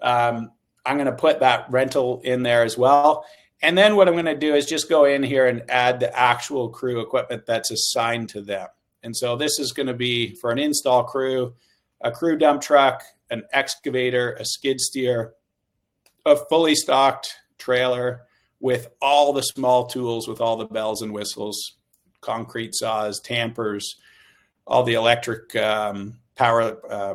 Um, 0.00 0.50
I'm 0.84 0.96
going 0.96 1.06
to 1.06 1.12
put 1.12 1.40
that 1.40 1.70
rental 1.70 2.20
in 2.24 2.42
there 2.42 2.62
as 2.62 2.76
well. 2.76 3.24
And 3.62 3.78
then 3.78 3.94
what 3.94 4.08
I'm 4.08 4.14
going 4.14 4.24
to 4.26 4.36
do 4.36 4.54
is 4.54 4.66
just 4.66 4.88
go 4.88 5.04
in 5.04 5.22
here 5.22 5.46
and 5.46 5.62
add 5.70 6.00
the 6.00 6.16
actual 6.18 6.68
crew 6.68 7.00
equipment 7.00 7.46
that's 7.46 7.70
assigned 7.70 8.28
to 8.30 8.40
them. 8.40 8.68
And 9.04 9.16
so 9.16 9.36
this 9.36 9.58
is 9.58 9.72
going 9.72 9.86
to 9.86 9.94
be 9.94 10.34
for 10.36 10.50
an 10.50 10.58
install 10.58 11.04
crew, 11.04 11.54
a 12.00 12.10
crew 12.10 12.36
dump 12.36 12.62
truck, 12.62 13.04
an 13.30 13.44
excavator, 13.52 14.32
a 14.32 14.44
skid 14.44 14.80
steer, 14.80 15.34
a 16.26 16.36
fully 16.36 16.74
stocked 16.74 17.34
trailer, 17.58 18.22
with 18.62 18.88
all 19.02 19.32
the 19.32 19.42
small 19.42 19.86
tools, 19.86 20.28
with 20.28 20.40
all 20.40 20.56
the 20.56 20.66
bells 20.66 21.02
and 21.02 21.12
whistles, 21.12 21.72
concrete 22.20 22.74
saws, 22.74 23.20
tampers, 23.20 23.96
all 24.66 24.84
the 24.84 24.94
electric 24.94 25.54
um, 25.56 26.16
power 26.34 26.78
uh, 26.90 27.14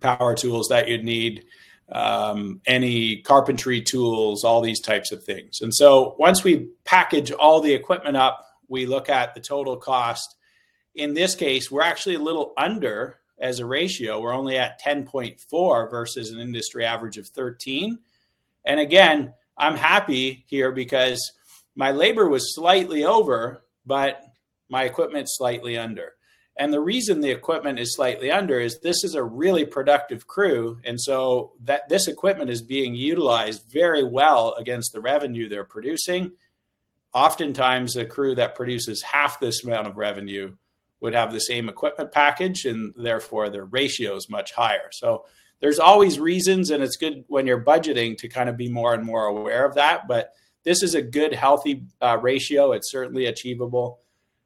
power 0.00 0.34
tools 0.34 0.68
that 0.68 0.88
you'd 0.88 1.04
need, 1.04 1.44
um, 1.90 2.60
any 2.66 3.22
carpentry 3.22 3.80
tools, 3.80 4.44
all 4.44 4.60
these 4.60 4.80
types 4.80 5.12
of 5.12 5.24
things. 5.24 5.60
And 5.60 5.74
so 5.74 6.14
once 6.18 6.44
we 6.44 6.68
package 6.84 7.30
all 7.32 7.60
the 7.60 7.72
equipment 7.72 8.16
up, 8.16 8.46
we 8.68 8.86
look 8.86 9.08
at 9.08 9.34
the 9.34 9.40
total 9.40 9.76
cost. 9.76 10.36
In 10.94 11.14
this 11.14 11.34
case, 11.34 11.70
we're 11.70 11.82
actually 11.82 12.16
a 12.16 12.20
little 12.20 12.52
under 12.56 13.18
as 13.38 13.58
a 13.58 13.66
ratio. 13.66 14.20
We're 14.20 14.34
only 14.34 14.58
at 14.58 14.80
10.4 14.80 15.90
versus 15.90 16.30
an 16.30 16.40
industry 16.40 16.84
average 16.84 17.18
of 17.18 17.28
13. 17.28 17.98
And 18.64 18.80
again, 18.80 19.34
I'm 19.56 19.76
happy 19.76 20.44
here 20.48 20.72
because 20.72 21.32
my 21.74 21.90
labor 21.90 22.28
was 22.28 22.54
slightly 22.54 23.04
over, 23.04 23.64
but 23.84 24.22
my 24.68 24.84
equipment 24.84 25.26
slightly 25.28 25.76
under. 25.76 26.13
And 26.56 26.72
the 26.72 26.80
reason 26.80 27.20
the 27.20 27.30
equipment 27.30 27.80
is 27.80 27.96
slightly 27.96 28.30
under 28.30 28.60
is 28.60 28.78
this 28.78 29.02
is 29.02 29.14
a 29.14 29.24
really 29.24 29.64
productive 29.64 30.26
crew. 30.26 30.78
And 30.84 31.00
so 31.00 31.52
that 31.64 31.88
this 31.88 32.06
equipment 32.06 32.50
is 32.50 32.62
being 32.62 32.94
utilized 32.94 33.64
very 33.70 34.04
well 34.04 34.54
against 34.54 34.92
the 34.92 35.00
revenue 35.00 35.48
they're 35.48 35.64
producing. 35.64 36.32
Oftentimes, 37.12 37.96
a 37.96 38.04
crew 38.04 38.34
that 38.36 38.54
produces 38.54 39.02
half 39.02 39.40
this 39.40 39.64
amount 39.64 39.88
of 39.88 39.96
revenue 39.96 40.56
would 41.00 41.14
have 41.14 41.32
the 41.32 41.40
same 41.40 41.68
equipment 41.68 42.12
package, 42.12 42.64
and 42.64 42.94
therefore 42.96 43.50
their 43.50 43.64
ratio 43.64 44.16
is 44.16 44.30
much 44.30 44.52
higher. 44.52 44.88
So 44.90 45.24
there's 45.60 45.78
always 45.78 46.18
reasons, 46.18 46.70
and 46.70 46.82
it's 46.82 46.96
good 46.96 47.24
when 47.28 47.46
you're 47.46 47.62
budgeting 47.62 48.16
to 48.18 48.28
kind 48.28 48.48
of 48.48 48.56
be 48.56 48.68
more 48.68 48.94
and 48.94 49.04
more 49.04 49.26
aware 49.26 49.64
of 49.64 49.74
that. 49.74 50.08
But 50.08 50.32
this 50.64 50.82
is 50.82 50.94
a 50.94 51.02
good, 51.02 51.34
healthy 51.34 51.84
uh, 52.00 52.18
ratio. 52.20 52.72
It's 52.72 52.90
certainly 52.90 53.26
achievable. 53.26 54.00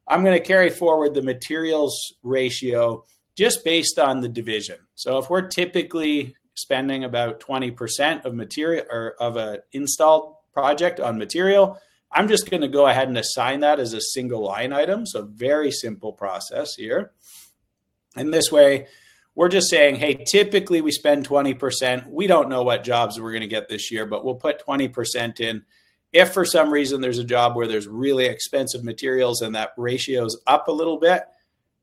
I'm 0.09 0.25
going 0.25 0.39
to 0.39 0.45
carry 0.45 0.71
forward 0.71 1.15
the 1.15 1.23
materials 1.23 2.15
ratio 2.23 3.05
just 3.37 3.65
based 3.65 3.99
on 3.99 4.21
the 4.21 4.29
division. 4.29 4.79
So 4.95 5.19
if 5.19 5.31
we're 5.31 5.47
typically 5.47 6.35
spending 6.59 7.05
about 7.05 7.41
20% 7.41 8.25
of 8.25 8.35
material 8.35 8.85
or 8.91 9.15
of 9.21 9.37
an 9.37 9.59
installed 9.73 10.35
project 10.53 10.99
on 10.99 11.17
material. 11.17 11.79
I'm 12.11 12.27
just 12.27 12.51
going 12.51 12.63
to 12.63 12.69
go 12.69 12.87
ahead 12.87 13.07
and 13.07 13.17
assign 13.17 13.61
that 13.61 13.79
as 13.79 13.93
a 13.93 14.01
single 14.01 14.45
line 14.45 14.73
item. 14.73 15.07
So 15.07 15.23
very 15.23 15.71
simple 15.71 16.13
process 16.13 16.75
here. 16.75 17.13
And 18.17 18.35
this 18.35 18.51
way, 18.51 18.89
we're 19.37 19.49
just 19.49 19.71
saying, 19.71 19.97
hey, 19.97 20.25
typically 20.29 20.81
we 20.81 20.91
spend 20.91 21.29
20%. 21.29 22.11
We 22.11 22.27
don't 22.27 22.49
know 22.49 22.65
what 22.65 22.83
jobs 22.83 23.21
we're 23.21 23.31
going 23.31 23.43
to 23.43 23.47
get 23.47 23.69
this 23.69 23.93
year, 23.93 24.05
but 24.05 24.25
we'll 24.25 24.35
put 24.35 24.67
20% 24.67 25.39
in. 25.39 25.65
If 26.13 26.33
for 26.33 26.45
some 26.45 26.71
reason 26.71 27.01
there's 27.01 27.19
a 27.19 27.25
job 27.25 27.55
where 27.55 27.67
there's 27.67 27.87
really 27.87 28.27
expensive 28.27 28.83
materials 28.83 29.43
and 29.43 29.55
that 29.55 29.73
ratio's 29.77 30.41
up 30.47 30.69
a 30.69 30.73
little 30.73 30.99
bit, 30.99 31.25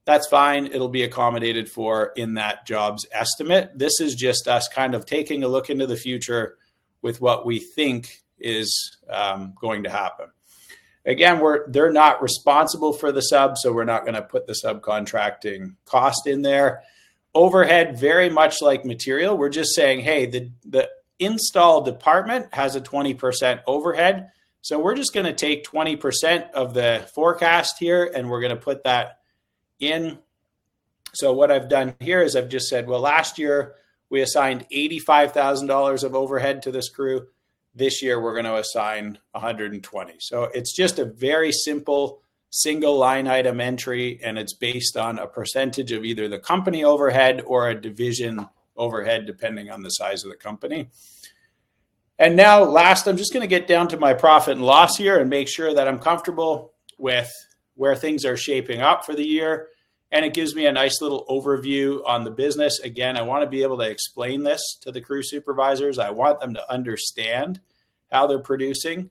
that's 0.06 0.28
fine. 0.28 0.68
It'll 0.68 0.90
be 0.90 1.04
accommodated 1.04 1.70
for 1.70 2.12
in 2.16 2.36
that 2.36 2.66
job's 2.66 3.06
estimate. 3.12 3.72
This 3.76 4.00
is 4.00 4.16
just 4.16 4.48
us 4.48 4.68
kind 4.68 4.94
of 4.96 5.06
taking 5.06 5.44
a 5.44 5.48
look 5.48 5.70
into 5.70 5.88
the 5.88 5.98
future 5.98 6.58
with 7.02 7.22
what 7.22 7.46
we 7.46 7.60
think 7.60 8.24
is 8.40 8.98
um, 9.10 9.54
going 9.60 9.84
to 9.84 9.90
happen. 9.90 10.28
Again, 11.06 11.40
we're 11.40 11.70
they're 11.70 11.92
not 11.92 12.22
responsible 12.22 12.92
for 12.92 13.12
the 13.12 13.22
sub, 13.22 13.58
so 13.58 13.72
we're 13.72 13.84
not 13.84 14.04
going 14.04 14.16
to 14.16 14.24
put 14.24 14.48
the 14.48 14.54
subcontracting 14.54 15.76
cost 15.86 16.26
in 16.26 16.42
there. 16.42 16.82
Overhead, 17.36 18.00
very 18.00 18.30
much 18.30 18.62
like 18.62 18.86
material, 18.86 19.38
we're 19.38 19.50
just 19.50 19.76
saying, 19.76 20.00
hey, 20.00 20.26
the 20.26 20.52
the 20.66 20.90
install 21.20 21.82
department 21.82 22.54
has 22.54 22.76
a 22.76 22.82
20% 22.82 23.62
overhead. 23.68 24.32
So 24.62 24.80
we're 24.80 24.96
just 24.96 25.14
going 25.14 25.26
to 25.26 25.34
take 25.34 25.66
20% 25.66 26.52
of 26.52 26.74
the 26.74 27.08
forecast 27.14 27.78
here 27.80 28.12
and 28.14 28.30
we're 28.30 28.42
going 28.42 28.56
to 28.56 28.62
put 28.62 28.84
that 28.84 29.20
in. 29.80 30.18
So 31.14 31.34
what 31.34 31.52
I've 31.52 31.70
done 31.70 31.96
here 32.00 32.22
is 32.22 32.36
I've 32.36 32.50
just 32.50 32.68
said, 32.68 32.88
well, 32.88 33.00
last 33.00 33.38
year 33.38 33.76
we 34.10 34.22
assigned 34.22 34.66
$85,000 34.72 36.04
of 36.04 36.16
overhead 36.16 36.62
to 36.64 36.72
this 36.72 36.90
crew. 36.90 37.28
This 37.74 38.02
year 38.02 38.20
we're 38.22 38.34
going 38.34 38.46
to 38.46 38.58
assign 38.58 39.20
120. 39.32 40.14
So 40.20 40.44
it's 40.46 40.76
just 40.76 41.00
a 41.00 41.06
very 41.06 41.52
simple 41.52 42.22
single 42.50 42.98
line 42.98 43.28
item 43.28 43.60
entry 43.60 44.18
and 44.24 44.40
it's 44.40 44.54
based 44.54 44.96
on 44.96 45.20
a 45.20 45.28
percentage 45.28 45.92
of 45.92 46.06
either 46.06 46.30
the 46.30 46.40
company 46.40 46.86
overhead 46.86 47.44
or 47.46 47.70
a 47.70 47.80
division 47.80 48.48
overhead 48.76 49.26
depending 49.26 49.70
on 49.70 49.82
the 49.82 49.90
size 49.90 50.24
of 50.24 50.30
the 50.30 50.38
company. 50.38 50.90
And 52.18 52.36
now 52.36 52.64
last 52.64 53.08
I'm 53.08 53.18
just 53.18 53.34
going 53.34 53.42
to 53.42 53.48
get 53.48 53.68
down 53.68 53.88
to 53.90 53.98
my 53.98 54.14
profit 54.14 54.58
and 54.58 54.66
loss 54.66 54.98
here 54.98 55.20
and 55.20 55.30
make 55.30 55.50
sure 55.50 55.74
that 55.74 55.88
I'm 55.88 56.00
comfortable 56.00 56.74
with 56.98 57.32
where 57.76 57.96
things 57.96 58.24
are 58.26 58.38
shaping 58.38 58.82
up 58.82 59.06
for 59.06 59.14
the 59.14 59.26
year 59.26 59.68
and 60.12 60.24
it 60.24 60.34
gives 60.34 60.56
me 60.56 60.66
a 60.66 60.72
nice 60.72 61.02
little 61.02 61.26
overview 61.30 62.00
on 62.06 62.24
the 62.24 62.32
business. 62.32 62.80
Again, 62.80 63.18
I 63.18 63.24
want 63.24 63.44
to 63.44 63.50
be 63.50 63.64
able 63.64 63.78
to 63.80 63.90
explain 63.90 64.44
this 64.44 64.62
to 64.82 64.92
the 64.92 65.02
crew 65.02 65.24
supervisors. 65.24 66.00
I 66.00 66.12
want 66.12 66.40
them 66.40 66.54
to 66.54 66.72
understand 66.72 67.60
how 68.12 68.28
they're 68.28 68.40
producing, 68.40 69.10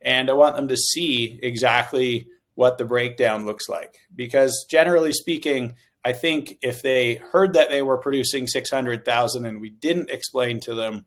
and 0.00 0.30
I 0.30 0.34
want 0.34 0.54
them 0.54 0.68
to 0.68 0.76
see 0.76 1.40
exactly 1.42 2.28
what 2.54 2.78
the 2.78 2.84
breakdown 2.84 3.46
looks 3.46 3.68
like. 3.68 3.98
Because 4.14 4.66
generally 4.70 5.12
speaking, 5.12 5.74
I 6.04 6.12
think 6.12 6.58
if 6.62 6.82
they 6.82 7.14
heard 7.14 7.54
that 7.54 7.70
they 7.70 7.82
were 7.82 7.98
producing 7.98 8.46
600,000 8.46 9.46
and 9.46 9.60
we 9.60 9.70
didn't 9.70 10.10
explain 10.10 10.60
to 10.60 10.74
them 10.74 11.06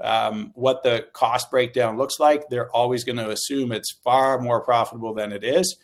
um, 0.00 0.52
what 0.54 0.84
the 0.84 1.06
cost 1.12 1.50
breakdown 1.50 1.96
looks 1.96 2.20
like, 2.20 2.48
they're 2.48 2.70
always 2.70 3.02
going 3.02 3.16
to 3.16 3.30
assume 3.30 3.72
it's 3.72 3.98
far 4.04 4.38
more 4.40 4.60
profitable 4.62 5.12
than 5.12 5.32
it 5.32 5.42
is 5.42 5.76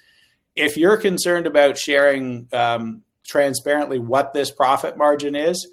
if 0.56 0.76
you're 0.76 0.96
concerned 0.96 1.46
about 1.46 1.78
sharing 1.78 2.48
um, 2.52 3.02
transparently 3.26 3.98
what 3.98 4.32
this 4.34 4.50
profit 4.50 4.96
margin 4.96 5.34
is, 5.34 5.68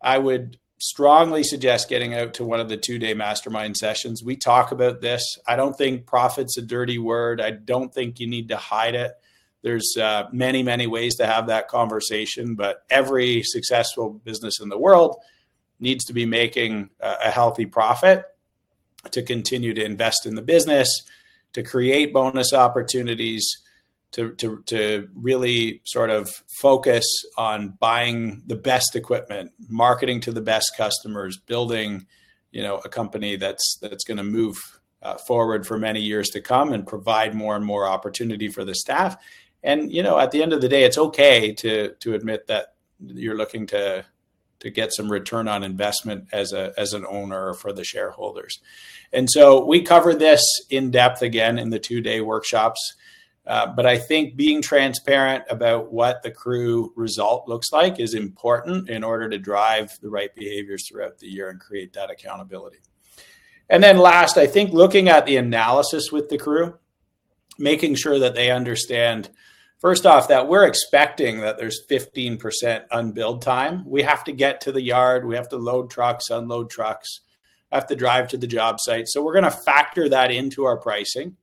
I 0.00 0.18
would 0.18 0.58
strongly 0.78 1.42
suggest 1.42 1.88
getting 1.88 2.14
out 2.14 2.34
to 2.34 2.44
one 2.44 2.60
of 2.60 2.68
the 2.68 2.76
two 2.76 2.98
day 2.98 3.14
mastermind 3.14 3.76
sessions. 3.76 4.22
We 4.22 4.36
talk 4.36 4.72
about 4.72 5.00
this. 5.00 5.38
I 5.46 5.56
don't 5.56 5.76
think 5.76 6.06
profit's 6.06 6.58
a 6.58 6.62
dirty 6.62 6.98
word. 6.98 7.40
I 7.40 7.50
don't 7.50 7.92
think 7.92 8.20
you 8.20 8.26
need 8.26 8.48
to 8.48 8.56
hide 8.56 8.94
it. 8.94 9.12
There's 9.64 9.96
uh, 9.96 10.24
many, 10.30 10.62
many 10.62 10.86
ways 10.86 11.14
to 11.16 11.26
have 11.26 11.46
that 11.46 11.68
conversation, 11.68 12.54
but 12.54 12.84
every 12.90 13.42
successful 13.42 14.10
business 14.10 14.60
in 14.60 14.68
the 14.68 14.76
world 14.76 15.16
needs 15.80 16.04
to 16.04 16.12
be 16.12 16.26
making 16.26 16.90
a, 17.00 17.30
healthy 17.30 17.64
profit 17.64 18.26
to 19.10 19.22
continue 19.22 19.72
to 19.72 19.82
invest 19.82 20.26
in 20.26 20.34
the 20.34 20.42
business, 20.42 20.88
to 21.54 21.62
create 21.62 22.12
bonus 22.12 22.52
opportunities 22.52 23.50
to, 24.12 24.34
to, 24.34 24.62
to 24.66 25.08
really 25.14 25.80
sort 25.84 26.10
of 26.10 26.28
focus 26.60 27.06
on 27.38 27.70
buying 27.80 28.42
the 28.46 28.56
best 28.56 28.94
equipment, 28.94 29.50
marketing 29.70 30.20
to 30.20 30.32
the 30.32 30.42
best 30.42 30.72
customers, 30.76 31.38
building, 31.38 32.06
you 32.52 32.62
know, 32.62 32.82
a 32.84 32.90
company 32.90 33.36
that's 33.36 33.78
that's 33.80 34.04
going 34.04 34.18
to 34.18 34.24
move 34.24 34.56
uh, 35.02 35.16
forward 35.26 35.66
for 35.66 35.78
many 35.78 36.00
years 36.00 36.28
to 36.30 36.40
come 36.42 36.74
and 36.74 36.86
provide 36.86 37.34
more 37.34 37.56
and 37.56 37.64
more 37.64 37.86
opportunity 37.86 38.48
for 38.48 38.62
the 38.62 38.74
staff. 38.74 39.16
And 39.64 39.90
you 39.90 40.02
know, 40.02 40.20
at 40.20 40.30
the 40.30 40.42
end 40.42 40.52
of 40.52 40.60
the 40.60 40.68
day, 40.68 40.84
it's 40.84 40.98
okay 40.98 41.52
to 41.54 41.94
to 42.00 42.14
admit 42.14 42.46
that 42.46 42.74
you're 43.00 43.36
looking 43.36 43.66
to 43.68 44.04
to 44.60 44.70
get 44.70 44.94
some 44.94 45.10
return 45.10 45.48
on 45.48 45.64
investment 45.64 46.28
as 46.32 46.52
a 46.52 46.72
as 46.78 46.92
an 46.92 47.04
owner 47.08 47.54
for 47.54 47.72
the 47.72 47.82
shareholders. 47.82 48.60
And 49.12 49.28
so 49.30 49.64
we 49.64 49.82
cover 49.82 50.14
this 50.14 50.42
in 50.70 50.90
depth 50.90 51.22
again 51.22 51.58
in 51.58 51.70
the 51.70 51.78
two 51.78 52.00
day 52.00 52.20
workshops. 52.20 52.94
Uh, 53.46 53.66
but 53.66 53.84
I 53.84 53.98
think 53.98 54.36
being 54.36 54.62
transparent 54.62 55.44
about 55.50 55.92
what 55.92 56.22
the 56.22 56.30
crew 56.30 56.92
result 56.96 57.46
looks 57.46 57.72
like 57.72 58.00
is 58.00 58.14
important 58.14 58.88
in 58.88 59.04
order 59.04 59.28
to 59.28 59.38
drive 59.38 59.98
the 60.00 60.08
right 60.08 60.34
behaviors 60.34 60.88
throughout 60.88 61.18
the 61.18 61.28
year 61.28 61.50
and 61.50 61.60
create 61.60 61.92
that 61.92 62.10
accountability. 62.10 62.78
And 63.68 63.82
then 63.82 63.98
last, 63.98 64.38
I 64.38 64.46
think 64.46 64.72
looking 64.72 65.08
at 65.08 65.26
the 65.26 65.36
analysis 65.36 66.10
with 66.10 66.30
the 66.30 66.38
crew, 66.38 66.78
making 67.58 67.96
sure 67.96 68.18
that 68.18 68.34
they 68.34 68.50
understand 68.50 69.30
first 69.78 70.06
off 70.06 70.28
that 70.28 70.48
we're 70.48 70.66
expecting 70.66 71.40
that 71.40 71.58
there's 71.58 71.86
15% 71.90 72.84
unbilled 72.90 73.42
time. 73.42 73.84
We 73.86 74.02
have 74.02 74.24
to 74.24 74.32
get 74.32 74.60
to 74.62 74.72
the 74.72 74.82
yard, 74.82 75.26
we 75.26 75.36
have 75.36 75.48
to 75.50 75.56
load 75.56 75.90
trucks, 75.90 76.30
unload 76.30 76.70
trucks, 76.70 77.20
have 77.70 77.86
to 77.88 77.96
drive 77.96 78.28
to 78.28 78.36
the 78.36 78.46
job 78.46 78.78
site. 78.80 79.08
So 79.08 79.22
we're 79.22 79.34
going 79.34 79.44
to 79.44 79.50
factor 79.50 80.08
that 80.08 80.30
into 80.30 80.64
our 80.64 80.76
pricing. 80.76 81.36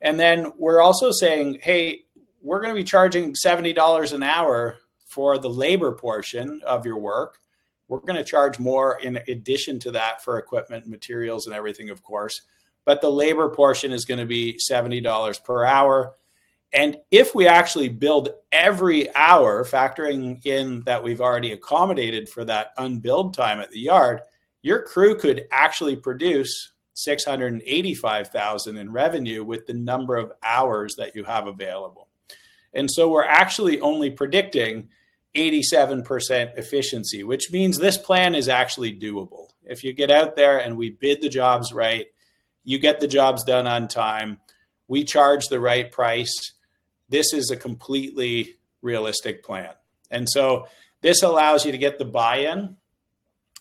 And 0.00 0.18
then 0.18 0.52
we're 0.56 0.80
also 0.80 1.10
saying, 1.12 1.58
hey, 1.62 2.04
we're 2.42 2.60
going 2.60 2.74
to 2.74 2.80
be 2.80 2.84
charging 2.84 3.34
$70 3.34 4.12
an 4.12 4.22
hour 4.22 4.78
for 5.06 5.38
the 5.38 5.50
labor 5.50 5.92
portion 5.92 6.60
of 6.66 6.86
your 6.86 6.98
work. 6.98 7.38
We're 7.88 7.98
going 8.00 8.16
to 8.16 8.24
charge 8.24 8.58
more 8.58 8.98
in 9.00 9.18
addition 9.28 9.80
to 9.80 9.90
that 9.90 10.22
for 10.22 10.38
equipment, 10.38 10.86
materials, 10.86 11.46
and 11.46 11.54
everything, 11.54 11.90
of 11.90 12.02
course. 12.02 12.40
But 12.84 13.00
the 13.00 13.10
labor 13.10 13.48
portion 13.50 13.92
is 13.92 14.04
going 14.04 14.20
to 14.20 14.26
be 14.26 14.58
$70 14.70 15.44
per 15.44 15.64
hour. 15.64 16.14
And 16.72 16.98
if 17.10 17.34
we 17.34 17.48
actually 17.48 17.88
build 17.88 18.30
every 18.52 19.12
hour, 19.14 19.64
factoring 19.64 20.44
in 20.46 20.82
that 20.86 21.02
we've 21.02 21.20
already 21.20 21.52
accommodated 21.52 22.28
for 22.28 22.44
that 22.44 22.72
unbilled 22.78 23.34
time 23.34 23.60
at 23.60 23.70
the 23.70 23.80
yard, 23.80 24.20
your 24.62 24.82
crew 24.82 25.16
could 25.18 25.46
actually 25.50 25.96
produce 25.96 26.72
685,000 26.94 28.76
in 28.76 28.92
revenue 28.92 29.42
with 29.42 29.66
the 29.66 29.74
number 29.74 30.16
of 30.16 30.32
hours 30.42 30.94
that 30.96 31.16
you 31.16 31.24
have 31.24 31.46
available. 31.46 32.08
And 32.72 32.90
so 32.90 33.08
we're 33.10 33.24
actually 33.24 33.80
only 33.80 34.10
predicting 34.10 34.90
87% 35.34 36.58
efficiency, 36.58 37.24
which 37.24 37.50
means 37.50 37.78
this 37.78 37.98
plan 37.98 38.34
is 38.34 38.48
actually 38.48 38.98
doable. 38.98 39.48
If 39.64 39.84
you 39.84 39.92
get 39.92 40.10
out 40.10 40.36
there 40.36 40.58
and 40.58 40.76
we 40.76 40.90
bid 40.90 41.22
the 41.22 41.28
jobs 41.28 41.72
right, 41.72 42.06
you 42.64 42.78
get 42.78 43.00
the 43.00 43.08
jobs 43.08 43.44
done 43.44 43.66
on 43.66 43.88
time, 43.88 44.38
we 44.88 45.04
charge 45.04 45.48
the 45.48 45.60
right 45.60 45.90
price. 45.90 46.52
This 47.10 47.34
is 47.34 47.50
a 47.50 47.56
completely 47.56 48.56
realistic 48.82 49.44
plan. 49.44 49.74
And 50.10 50.28
so 50.28 50.66
this 51.02 51.22
allows 51.22 51.64
you 51.64 51.72
to 51.72 51.78
get 51.78 51.98
the 51.98 52.04
buy 52.04 52.36
in 52.38 52.76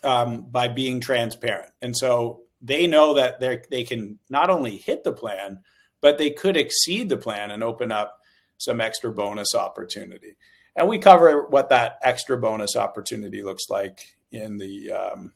um, 0.04 0.44
by 0.50 0.68
being 0.68 1.00
transparent. 1.00 1.72
And 1.82 1.96
so 1.96 2.42
they 2.62 2.88
know 2.88 3.16
that 3.16 3.40
they 3.70 3.84
can 3.84 4.20
not 4.30 4.50
only 4.50 4.78
hit 4.78 5.04
the 5.04 5.12
plan, 5.12 5.60
but 6.02 6.18
they 6.18 6.30
could 6.30 6.58
exceed 6.58 7.10
the 7.10 7.18
plan 7.18 7.52
and 7.52 7.64
open 7.64 7.92
up 7.92 8.20
some 8.58 8.82
extra 8.82 9.12
bonus 9.12 9.56
opportunity. 9.56 10.36
And 10.76 10.88
we 10.88 10.98
cover 10.98 11.48
what 11.48 11.70
that 11.70 12.00
extra 12.02 12.38
bonus 12.38 12.76
opportunity 12.76 13.44
looks 13.44 13.70
like 13.70 14.16
in 14.32 14.58
the 14.58 14.92
um, 14.92 15.34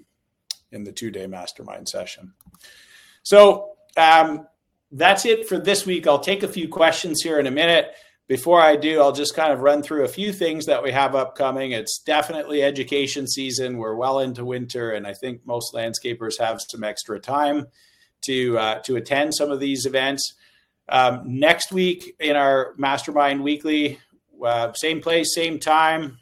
in 0.72 0.84
the 0.84 0.92
two 0.92 1.12
day 1.12 1.28
mastermind 1.28 1.88
session. 1.90 2.34
So 3.24 3.72
um, 3.98 4.48
that's 4.92 5.26
it 5.26 5.48
for 5.48 5.58
this 5.58 5.86
week. 5.86 6.08
I'll 6.08 6.20
take 6.20 6.44
a 6.44 6.48
few 6.48 6.68
questions 6.68 7.22
here 7.22 7.40
in 7.40 7.48
a 7.48 7.52
minute. 7.52 7.94
Before 8.28 8.62
I 8.62 8.78
do, 8.78 9.02
I'll 9.02 9.12
just 9.12 9.36
kind 9.36 9.52
of 9.52 9.60
run 9.60 9.84
through 9.84 10.06
a 10.06 10.10
few 10.10 10.32
things 10.32 10.66
that 10.68 10.82
we 10.82 10.92
have 10.92 11.14
upcoming. 11.14 11.72
It's 11.72 12.00
definitely 12.00 12.64
education 12.64 13.28
season. 13.28 13.78
We're 13.78 13.96
well 13.96 14.20
into 14.20 14.46
winter, 14.46 14.92
and 14.92 15.06
I 15.06 15.14
think 15.14 15.46
most 15.46 15.74
landscapers 15.74 16.40
have 16.40 16.62
some 16.62 16.86
extra 16.86 17.20
time 17.20 17.68
to 18.22 18.58
uh, 18.58 18.80
to 18.84 18.96
attend 18.96 19.36
some 19.36 19.52
of 19.52 19.60
these 19.60 19.86
events. 19.86 20.36
Um, 20.88 21.22
next 21.26 21.74
week 21.74 22.16
in 22.20 22.38
our 22.38 22.74
Mastermind 22.78 23.44
Weekly, 23.44 24.00
uh, 24.44 24.72
same 24.74 25.02
place, 25.02 25.36
same 25.36 25.60
time. 25.60 26.20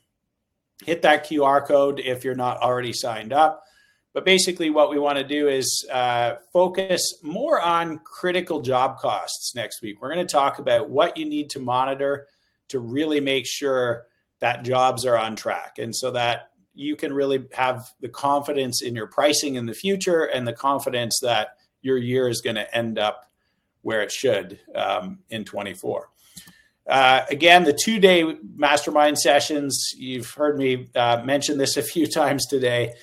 Hit 0.83 1.03
that 1.03 1.27
QR 1.27 1.65
code 1.65 1.99
if 1.99 2.23
you're 2.23 2.33
not 2.33 2.57
already 2.57 2.93
signed 2.93 3.31
up. 3.31 3.63
But 4.13 4.25
basically, 4.25 4.69
what 4.69 4.89
we 4.89 4.99
want 4.99 5.17
to 5.17 5.23
do 5.23 5.47
is 5.47 5.87
uh, 5.91 6.35
focus 6.51 7.19
more 7.23 7.61
on 7.61 7.99
critical 7.99 8.61
job 8.61 8.97
costs 8.97 9.55
next 9.55 9.81
week. 9.81 10.01
We're 10.01 10.13
going 10.13 10.25
to 10.25 10.31
talk 10.31 10.59
about 10.59 10.89
what 10.89 11.17
you 11.17 11.25
need 11.25 11.49
to 11.51 11.59
monitor 11.59 12.27
to 12.69 12.79
really 12.79 13.21
make 13.21 13.45
sure 13.47 14.05
that 14.39 14.63
jobs 14.63 15.05
are 15.05 15.17
on 15.17 15.35
track. 15.35 15.77
And 15.77 15.95
so 15.95 16.11
that 16.11 16.49
you 16.73 16.95
can 16.95 17.13
really 17.13 17.45
have 17.53 17.89
the 18.01 18.09
confidence 18.09 18.81
in 18.81 18.95
your 18.95 19.07
pricing 19.07 19.55
in 19.55 19.65
the 19.65 19.73
future 19.73 20.23
and 20.23 20.47
the 20.47 20.53
confidence 20.53 21.19
that 21.21 21.55
your 21.81 21.97
year 21.97 22.27
is 22.27 22.41
going 22.41 22.55
to 22.55 22.75
end 22.75 22.99
up 22.99 23.25
where 23.81 24.01
it 24.01 24.11
should 24.11 24.59
um, 24.75 25.19
in 25.29 25.43
24. 25.45 26.09
Uh, 26.87 27.21
again, 27.29 27.63
the 27.63 27.77
two 27.83 27.99
day 27.99 28.35
mastermind 28.55 29.17
sessions, 29.17 29.93
you've 29.97 30.31
heard 30.31 30.57
me 30.57 30.89
uh, 30.95 31.21
mention 31.23 31.57
this 31.57 31.77
a 31.77 31.81
few 31.81 32.07
times 32.11 32.45
today. 32.47 32.93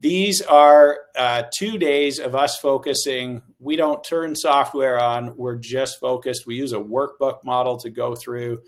These 0.00 0.42
are 0.42 1.00
uh, 1.16 1.44
two 1.56 1.76
days 1.76 2.20
of 2.20 2.34
us 2.34 2.56
focusing. 2.58 3.42
We 3.58 3.74
don't 3.76 4.04
turn 4.04 4.36
software 4.36 5.00
on, 5.00 5.36
we're 5.36 5.56
just 5.56 5.98
focused. 5.98 6.46
We 6.46 6.54
use 6.54 6.72
a 6.72 6.78
workbook 6.78 7.42
model 7.44 7.78
to 7.78 7.90
go 7.90 8.14
through 8.14 8.62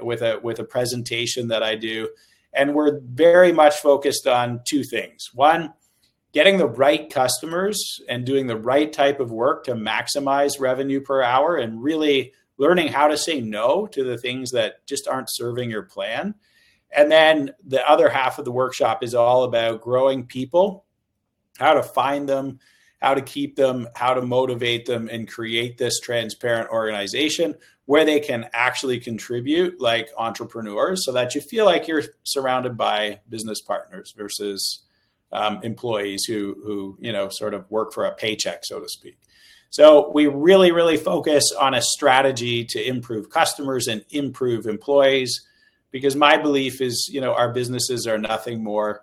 with 0.00 0.22
a, 0.22 0.38
with 0.42 0.60
a 0.60 0.64
presentation 0.64 1.48
that 1.48 1.62
I 1.62 1.74
do. 1.74 2.08
And 2.52 2.74
we're 2.74 3.00
very 3.00 3.52
much 3.52 3.76
focused 3.76 4.26
on 4.26 4.60
two 4.64 4.84
things. 4.84 5.30
One, 5.34 5.74
getting 6.32 6.58
the 6.58 6.68
right 6.68 7.10
customers 7.10 8.00
and 8.08 8.24
doing 8.24 8.46
the 8.46 8.56
right 8.56 8.92
type 8.92 9.20
of 9.20 9.32
work 9.32 9.64
to 9.64 9.72
maximize 9.72 10.60
revenue 10.60 11.00
per 11.00 11.22
hour 11.22 11.56
and 11.56 11.82
really 11.82 12.32
learning 12.58 12.88
how 12.88 13.08
to 13.08 13.16
say 13.16 13.40
no 13.40 13.86
to 13.88 14.04
the 14.04 14.18
things 14.18 14.52
that 14.52 14.86
just 14.86 15.08
aren't 15.08 15.30
serving 15.30 15.70
your 15.70 15.82
plan. 15.82 16.34
And 16.96 17.12
then 17.12 17.50
the 17.64 17.88
other 17.88 18.08
half 18.08 18.38
of 18.38 18.46
the 18.46 18.52
workshop 18.52 19.04
is 19.04 19.14
all 19.14 19.44
about 19.44 19.82
growing 19.82 20.24
people, 20.24 20.86
how 21.58 21.74
to 21.74 21.82
find 21.82 22.26
them, 22.26 22.58
how 23.02 23.12
to 23.12 23.20
keep 23.20 23.54
them, 23.54 23.86
how 23.94 24.14
to 24.14 24.22
motivate 24.22 24.86
them, 24.86 25.08
and 25.12 25.28
create 25.28 25.76
this 25.76 26.00
transparent 26.00 26.70
organization 26.70 27.54
where 27.84 28.04
they 28.04 28.18
can 28.18 28.48
actually 28.52 28.98
contribute 28.98 29.80
like 29.80 30.08
entrepreneurs 30.16 31.04
so 31.04 31.12
that 31.12 31.34
you 31.34 31.40
feel 31.40 31.66
like 31.66 31.86
you're 31.86 32.02
surrounded 32.24 32.76
by 32.76 33.20
business 33.28 33.60
partners 33.60 34.12
versus 34.16 34.82
um, 35.32 35.60
employees 35.62 36.24
who 36.24 36.56
who 36.64 36.96
you 37.00 37.12
know 37.12 37.28
sort 37.28 37.52
of 37.52 37.70
work 37.70 37.92
for 37.92 38.06
a 38.06 38.14
paycheck 38.14 38.64
so 38.64 38.80
to 38.80 38.88
speak. 38.88 39.18
So 39.70 40.10
we 40.12 40.26
really 40.28 40.72
really 40.72 40.96
focus 40.96 41.44
on 41.60 41.74
a 41.74 41.82
strategy 41.82 42.64
to 42.64 42.82
improve 42.82 43.28
customers 43.28 43.86
and 43.86 44.04
improve 44.10 44.66
employees 44.66 45.46
because 45.90 46.16
my 46.16 46.36
belief 46.36 46.80
is 46.80 47.08
you 47.12 47.20
know 47.20 47.34
our 47.34 47.52
businesses 47.52 48.06
are 48.06 48.18
nothing 48.18 48.62
more 48.62 49.02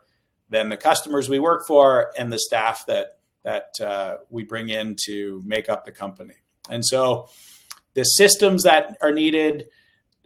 than 0.50 0.70
the 0.70 0.78
customers 0.78 1.30
we 1.30 1.40
work 1.40 1.66
for 1.66 2.12
and 2.18 2.32
the 2.32 2.40
staff 2.40 2.86
that 2.88 3.18
that 3.44 3.74
uh, 3.82 4.18
we 4.30 4.44
bring 4.44 4.70
in 4.70 4.96
to 5.06 5.42
make 5.46 5.70
up 5.70 5.86
the 5.86 5.92
company 5.92 6.36
and 6.70 6.86
so 6.86 7.28
the 7.94 8.04
systems 8.04 8.64
that 8.64 8.98
are 9.02 9.12
needed 9.12 9.66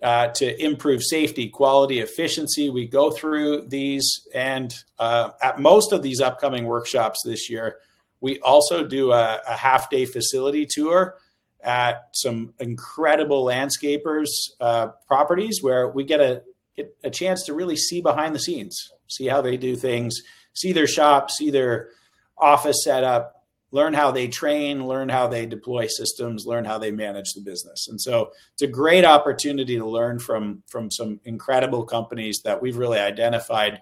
uh, 0.01 0.27
to 0.27 0.63
improve 0.63 1.03
safety, 1.03 1.49
quality, 1.49 1.99
efficiency. 1.99 2.69
We 2.69 2.87
go 2.87 3.09
through 3.09 3.67
these, 3.67 4.27
and 4.33 4.73
uh, 4.99 5.31
at 5.41 5.59
most 5.59 5.91
of 5.91 6.03
these 6.03 6.21
upcoming 6.21 6.65
workshops 6.65 7.21
this 7.25 7.49
year, 7.49 7.77
we 8.21 8.39
also 8.41 8.85
do 8.85 9.11
a, 9.11 9.39
a 9.47 9.55
half 9.55 9.89
day 9.89 10.05
facility 10.05 10.67
tour 10.69 11.15
at 11.63 12.09
some 12.13 12.53
incredible 12.59 13.45
landscapers 13.45 14.27
uh, 14.61 14.87
properties 15.07 15.59
where 15.61 15.89
we 15.89 16.03
get 16.03 16.19
a, 16.19 16.43
a 17.03 17.09
chance 17.09 17.43
to 17.43 17.53
really 17.53 17.75
see 17.75 18.01
behind 18.01 18.35
the 18.35 18.39
scenes, 18.39 18.91
see 19.07 19.27
how 19.27 19.41
they 19.41 19.57
do 19.57 19.75
things, 19.75 20.21
see 20.53 20.71
their 20.71 20.87
shop, 20.87 21.31
see 21.31 21.49
their 21.49 21.89
office 22.37 22.83
setup, 22.83 23.45
learn 23.71 23.93
how 23.93 24.11
they 24.11 24.27
train, 24.27 24.87
learn 24.87 25.09
how 25.09 25.27
they 25.27 25.45
deploy 25.45 25.87
systems, 25.87 26.45
learn 26.45 26.63
how 26.65 26.77
they 26.77 26.91
manage 26.91 27.33
the 27.33 27.41
business. 27.41 27.87
And 27.89 27.99
so 27.99 28.31
it's 28.53 28.61
a 28.61 28.67
great 28.67 29.03
opportunity 29.05 29.77
to 29.77 29.85
learn 29.85 30.19
from 30.19 30.63
from 30.67 30.89
some 30.89 31.19
incredible 31.25 31.83
companies 31.83 32.41
that 32.45 32.61
we've 32.61 32.77
really 32.77 32.99
identified 32.99 33.81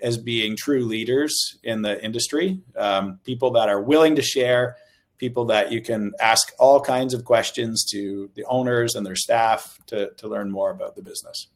as 0.00 0.18
being 0.18 0.56
true 0.56 0.84
leaders 0.84 1.58
in 1.62 1.82
the 1.82 2.02
industry, 2.04 2.60
um, 2.76 3.18
people 3.24 3.50
that 3.52 3.68
are 3.68 3.80
willing 3.80 4.16
to 4.16 4.22
share, 4.22 4.76
people 5.18 5.46
that 5.46 5.72
you 5.72 5.80
can 5.80 6.12
ask 6.20 6.52
all 6.58 6.80
kinds 6.80 7.14
of 7.14 7.24
questions 7.24 7.84
to 7.90 8.30
the 8.34 8.44
owners 8.44 8.94
and 8.94 9.06
their 9.06 9.16
staff 9.16 9.78
to, 9.86 10.10
to 10.14 10.28
learn 10.28 10.50
more 10.50 10.70
about 10.70 10.96
the 10.96 11.02
business. 11.02 11.48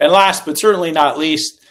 And 0.00 0.10
last 0.10 0.44
but 0.44 0.58
certainly 0.58 0.92
not 0.92 1.18
least, 1.18 1.62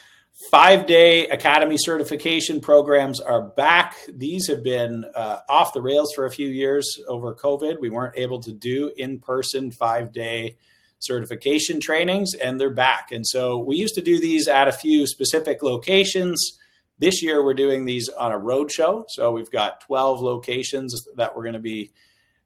Five 0.50 0.88
day 0.88 1.28
academy 1.28 1.78
certification 1.78 2.62
programs 2.62 3.20
are 3.20 3.42
back. 3.44 3.96
These 4.12 4.48
have 4.48 4.64
been 4.64 5.06
uh, 5.14 5.42
off 5.48 5.72
the 5.72 5.82
rails 5.82 6.12
for 6.16 6.26
a 6.26 6.32
few 6.32 6.48
years 6.48 7.00
over 7.08 7.36
COVID. 7.36 7.80
We 7.80 7.92
weren't 7.92 8.18
able 8.18 8.42
to 8.42 8.52
do 8.52 8.92
in 8.98 9.20
person 9.20 9.70
five 9.70 10.12
day 10.12 10.58
certification 10.98 11.80
trainings, 11.80 12.34
and 12.34 12.60
they're 12.60 12.72
back. 12.72 13.12
And 13.12 13.26
so 13.26 13.60
we 13.60 13.76
used 13.76 13.94
to 13.96 14.02
do 14.02 14.20
these 14.20 14.48
at 14.48 14.68
a 14.68 14.72
few 14.72 15.06
specific 15.06 15.62
locations. 15.62 16.58
This 17.02 17.24
year, 17.24 17.44
we're 17.44 17.56
doing 17.56 17.86
these 17.86 18.10
on 18.10 18.32
a 18.32 18.38
road 18.38 18.72
show. 18.72 19.06
So 19.10 19.32
we've 19.32 19.50
got 19.50 19.82
12 19.82 20.22
locations 20.22 20.96
that 21.16 21.36
we're 21.36 21.42
going 21.42 21.54
to 21.54 21.60
be 21.60 21.92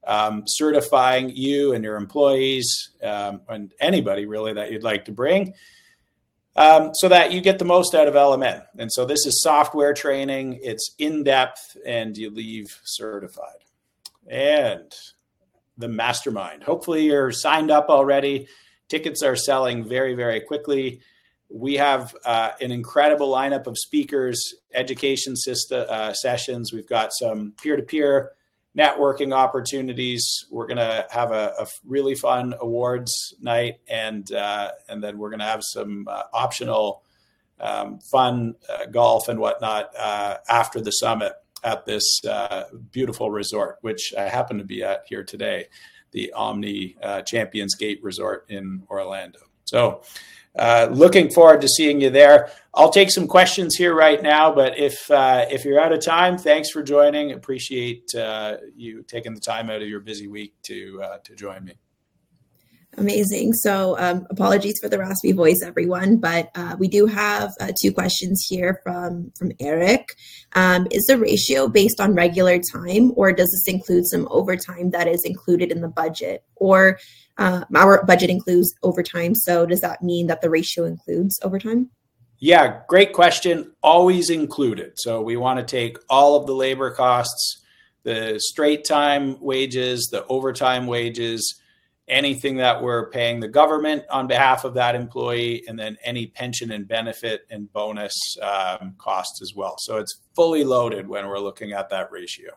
um, 0.08 0.44
certifying 0.48 1.30
you 1.36 1.74
and 1.74 1.84
your 1.84 1.98
employees 1.98 2.92
um, 3.04 3.42
and 3.50 3.74
anybody 3.82 4.26
really 4.26 4.54
that 4.54 4.72
you'd 4.72 4.82
like 4.82 5.06
to 5.06 5.12
bring 5.12 5.54
um, 6.56 6.92
so 6.94 7.10
that 7.10 7.34
you 7.34 7.42
get 7.42 7.60
the 7.60 7.66
most 7.66 7.94
out 7.94 8.08
of 8.08 8.14
LMN. 8.14 8.64
And 8.78 8.92
so 8.92 9.06
this 9.06 9.26
is 9.26 9.42
software 9.42 9.94
training, 9.94 10.60
it's 10.64 10.96
in 10.98 11.24
depth, 11.24 11.76
and 11.86 12.16
you 12.16 12.30
leave 12.30 12.80
certified. 12.84 13.66
And 14.26 14.94
the 15.78 15.90
mastermind. 15.90 16.64
Hopefully, 16.64 17.08
you're 17.08 17.34
signed 17.34 17.70
up 17.70 17.90
already. 17.90 18.48
Tickets 18.88 19.22
are 19.22 19.36
selling 19.36 19.84
very, 19.84 20.14
very 20.14 20.40
quickly. 20.40 21.02
We 21.50 21.76
have 21.76 22.16
uh, 22.26 22.52
an 22.60 22.72
incredible 22.72 23.30
lineup 23.30 23.68
of 23.68 23.78
speakers, 23.78 24.54
education 24.74 25.36
system, 25.36 25.86
uh, 25.88 26.14
sessions. 26.14 26.74
We've 26.74 26.88
got 26.88 27.12
some 27.14 27.54
peer 27.62 27.76
to 27.76 27.84
peer 27.84 28.32
networking 28.78 29.34
opportunities. 29.34 30.46
We're 30.52 30.68
going 30.68 30.78
to 30.78 31.06
have 31.10 31.32
a, 31.32 31.54
a, 31.60 31.68
really 31.86 32.16
fun 32.16 32.54
awards 32.60 33.34
night, 33.40 33.76
and 33.88 34.30
uh, 34.32 34.72
and 34.90 35.04
then 35.04 35.18
we're 35.18 35.30
going 35.30 35.40
to 35.40 35.46
have 35.46 35.62
some 35.64 36.08
uh, 36.10 36.24
optional 36.34 37.04
um, 37.60 38.00
fun 38.00 38.56
uh, 38.70 38.88
golf 38.88 39.30
and 39.30 39.40
whatnot 39.40 39.92
uh, 39.98 40.38
after 40.50 40.82
the 40.82 40.92
summit 40.92 41.34
at 41.64 41.86
this 41.86 42.22
beautiful 42.92 43.32
resort, 43.32 43.78
which 43.82 44.14
I 44.16 44.24
happen 44.24 44.60
to 44.60 44.64
be 44.64 44.84
at 44.84 45.06
here 45.08 45.24
today, 45.24 45.66
the 46.12 46.32
Omni 46.34 46.96
Champions 47.26 47.74
Gate 47.74 48.04
Resort 48.04 48.46
in 48.50 48.84
Orlando. 48.88 49.40
So 49.64 50.04
uh, 50.58 50.88
looking 50.92 51.30
forward 51.30 51.62
to 51.62 51.68
seeing 51.68 52.02
you 52.02 52.10
there. 52.10 52.50
I'll 52.74 52.92
take 52.92 53.12
some 53.12 53.28
questions 53.28 53.76
here 53.76 53.96
right 53.96 54.22
now, 54.22 54.54
but 54.54 54.78
if 54.78 55.10
uh, 55.10 55.46
if 55.50 55.66
you're 55.66 55.80
out 55.80 55.94
of 55.94 56.04
time, 56.04 56.38
thanks 56.38 56.70
for 56.72 56.84
joining. 56.84 57.32
Appreciate 57.32 58.14
uh, 58.16 58.58
you 58.76 59.04
taking 59.04 59.34
the 59.34 59.40
time 59.40 59.70
out 59.70 59.82
of 59.82 59.88
your 59.88 60.02
busy 60.02 60.28
week 60.28 60.54
to 60.64 61.02
uh, 61.02 61.18
to 61.24 61.36
join 61.36 61.64
me. 61.64 61.74
Amazing. 62.98 63.52
So, 63.54 63.98
um, 64.00 64.26
apologies 64.30 64.76
for 64.82 64.88
the 64.88 64.98
raspy 64.98 65.34
voice, 65.34 65.62
everyone, 65.66 66.16
but 66.16 66.50
uh, 66.56 66.78
we 66.80 66.88
do 66.88 67.08
have 67.08 67.52
two 67.82 67.92
questions 67.92 68.46
here 68.50 68.80
from 68.84 69.32
from 69.38 69.52
Eric. 69.60 70.16
Um, 70.54 70.88
is 70.92 71.06
the 71.06 71.18
ratio 71.18 71.68
based 71.68 72.00
on 72.00 72.14
regular 72.14 72.60
time, 72.74 73.12
or 73.16 73.34
does 73.34 73.52
this 73.52 73.74
include 73.74 74.06
some 74.08 74.28
overtime 74.32 74.92
that 74.92 75.08
is 75.08 75.24
included 75.26 75.72
in 75.72 75.82
the 75.82 75.90
budget, 75.90 76.44
or 76.56 76.98
uh, 77.38 77.66
our 77.76 78.04
budget 78.06 78.30
includes 78.30 78.74
overtime. 78.84 79.36
So 79.36 79.66
does 79.66 79.82
that 79.82 80.02
mean 80.02 80.28
that 80.28 80.42
the 80.42 80.50
ratio 80.50 80.86
includes 80.86 81.40
overtime? 81.44 81.90
Yeah, 82.40 82.82
great 82.88 83.14
question. 83.14 83.74
Always 83.82 84.30
included. 84.30 84.94
So 84.98 85.22
we 85.22 85.38
want 85.38 85.60
to 85.60 85.66
take 85.66 85.98
all 86.10 86.36
of 86.36 86.48
the 86.48 86.54
labor 86.54 86.92
costs, 86.92 87.64
the 88.04 88.40
straight 88.40 88.86
time 88.86 89.40
wages, 89.42 90.10
the 90.12 90.26
overtime 90.28 90.86
wages, 90.86 91.62
anything 92.08 92.58
that 92.58 92.84
we're 92.84 93.10
paying 93.10 93.40
the 93.40 93.48
government 93.48 94.04
on 94.12 94.28
behalf 94.28 94.64
of 94.64 94.76
that 94.76 94.96
employee, 94.96 95.64
and 95.68 95.80
then 95.80 95.98
any 96.04 96.28
pension 96.28 96.72
and 96.72 96.88
benefit 96.88 97.48
and 97.50 97.72
bonus 97.74 98.14
um, 98.42 98.94
costs 98.98 99.42
as 99.42 99.54
well. 99.56 99.76
So 99.80 99.98
it's 99.98 100.22
fully 100.36 100.64
loaded 100.64 101.08
when 101.08 101.28
we're 101.28 101.40
looking 101.40 101.72
at 101.72 101.90
that 101.90 102.12
ratio. 102.12 102.52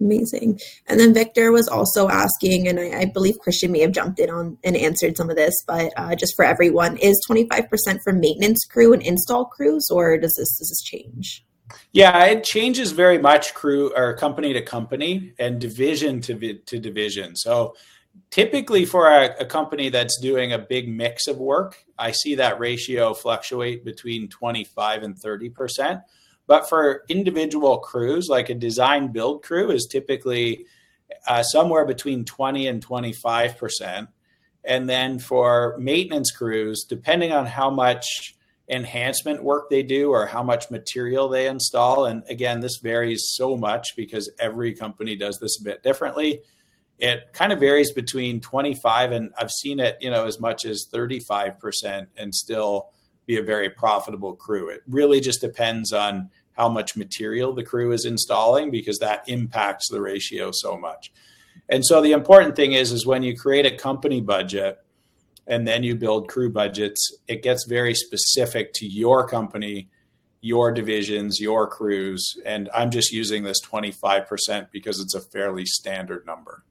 Amazing. 0.00 0.60
And 0.86 1.00
then 1.00 1.12
Victor 1.12 1.50
was 1.50 1.66
also 1.66 2.08
asking, 2.08 2.68
and 2.68 2.78
I, 2.78 3.00
I, 3.00 3.04
believe 3.06 3.38
Christian 3.40 3.72
may 3.72 3.80
have 3.80 3.90
jumped 3.90 4.20
in 4.20 4.30
on 4.30 4.56
and 4.62 4.76
answered 4.76 5.16
some 5.16 5.28
of 5.28 5.34
this, 5.34 5.54
but 5.66 5.92
uh, 5.96 6.14
just 6.14 6.36
for 6.36 6.44
everyone, 6.44 6.96
is 6.98 7.20
25% 7.28 7.68
for 8.04 8.12
maintenance 8.12 8.64
crew 8.64 8.92
and 8.92 9.02
install 9.02 9.46
crews, 9.46 9.88
or 9.90 10.16
does 10.16 10.34
this 10.34 10.56
does 10.56 10.68
this 10.68 10.82
change? 10.82 11.44
Yeah, 11.92 12.24
it 12.26 12.44
changes 12.44 12.92
very 12.92 13.18
much 13.18 13.54
crew 13.54 13.92
or 13.94 14.16
company 14.16 14.52
to 14.52 14.62
company 14.62 15.32
and 15.38 15.60
division 15.60 16.20
to 16.22 16.54
to 16.54 16.78
division. 16.78 17.34
So 17.34 17.74
typically 18.30 18.84
for 18.84 19.08
a, 19.08 19.34
a 19.40 19.44
company 19.44 19.88
that's 19.88 20.18
doing 20.20 20.52
a 20.52 20.58
big 20.58 20.88
mix 20.88 21.26
of 21.26 21.38
work, 21.38 21.84
I 21.98 22.12
see 22.12 22.36
that 22.36 22.60
ratio 22.60 23.14
fluctuate 23.14 23.84
between 23.84 24.28
25 24.28 25.02
and 25.02 25.18
30 25.18 25.50
percent 25.50 26.00
But 26.48 26.66
for 26.66 27.04
individual 27.10 27.78
crews, 27.78 28.26
like 28.28 28.48
a 28.48 28.54
design 28.54 29.12
build 29.12 29.44
crew 29.44 29.70
is 29.70 29.86
typically 29.86 30.64
uh, 31.26 31.42
somewhere 31.42 31.84
between 31.84 32.24
20 32.24 32.66
and 32.66 32.84
25%. 32.84 34.08
And 34.64 34.88
then 34.88 35.18
for 35.18 35.76
maintenance 35.78 36.30
crews, 36.30 36.84
depending 36.88 37.32
on 37.32 37.44
how 37.44 37.70
much 37.70 38.34
enhancement 38.70 39.44
work 39.44 39.68
they 39.68 39.82
do 39.82 40.10
or 40.10 40.26
how 40.26 40.42
much 40.42 40.70
material 40.70 41.28
they 41.28 41.48
install, 41.48 42.06
and 42.06 42.22
again, 42.30 42.60
this 42.60 42.78
varies 42.78 43.30
so 43.34 43.54
much 43.54 43.94
because 43.94 44.30
every 44.40 44.74
company 44.74 45.16
does 45.16 45.38
this 45.38 45.60
a 45.60 45.64
bit 45.64 45.82
differently. 45.82 46.40
It 46.98 47.30
kind 47.34 47.52
of 47.52 47.60
varies 47.60 47.92
between 47.92 48.40
25 48.40 49.12
and 49.12 49.32
I've 49.38 49.50
seen 49.50 49.80
it, 49.80 49.98
you 50.00 50.10
know, 50.10 50.26
as 50.26 50.40
much 50.40 50.64
as 50.64 50.86
35% 50.90 52.06
and 52.16 52.34
still 52.34 52.88
be 53.28 53.36
a 53.36 53.42
very 53.42 53.70
profitable 53.70 54.34
crew. 54.34 54.70
It 54.70 54.80
really 54.88 55.20
just 55.20 55.40
depends 55.40 55.92
on 55.92 56.30
how 56.58 56.68
much 56.68 56.96
material 56.96 57.54
the 57.54 57.62
crew 57.62 57.92
is 57.92 58.04
installing 58.04 58.70
because 58.70 58.98
that 58.98 59.22
impacts 59.28 59.88
the 59.88 60.00
ratio 60.00 60.50
so 60.52 60.76
much. 60.76 61.12
And 61.68 61.86
so 61.86 62.02
the 62.02 62.12
important 62.12 62.56
thing 62.56 62.72
is 62.72 62.90
is 62.90 63.06
when 63.06 63.22
you 63.22 63.36
create 63.36 63.64
a 63.64 63.76
company 63.76 64.20
budget 64.20 64.78
and 65.46 65.66
then 65.66 65.84
you 65.84 65.94
build 65.94 66.28
crew 66.28 66.50
budgets, 66.50 67.16
it 67.28 67.42
gets 67.42 67.64
very 67.66 67.94
specific 67.94 68.72
to 68.74 68.86
your 68.86 69.26
company, 69.26 69.88
your 70.40 70.72
divisions, 70.72 71.40
your 71.40 71.68
crews, 71.68 72.34
and 72.44 72.68
I'm 72.74 72.90
just 72.90 73.12
using 73.12 73.44
this 73.44 73.60
25% 73.64 74.68
because 74.72 75.00
it's 75.00 75.14
a 75.14 75.20
fairly 75.20 75.64
standard 75.64 76.26
number. 76.26 76.64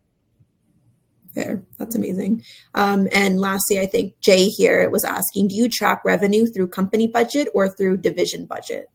Fair. 1.34 1.64
That's 1.78 1.96
amazing. 1.96 2.44
Um, 2.74 3.08
and 3.14 3.40
lastly, 3.40 3.80
I 3.80 3.86
think 3.86 4.20
Jay 4.20 4.48
here 4.48 4.90
was 4.90 5.06
asking, 5.06 5.50
do 5.50 5.56
you 5.56 5.70
track 5.70 6.04
revenue 6.04 6.46
through 6.46 6.70
company 6.70 7.08
budget 7.08 7.48
or 7.54 7.70
through 7.70 7.98
division 7.98 8.46
budget? 8.46 8.90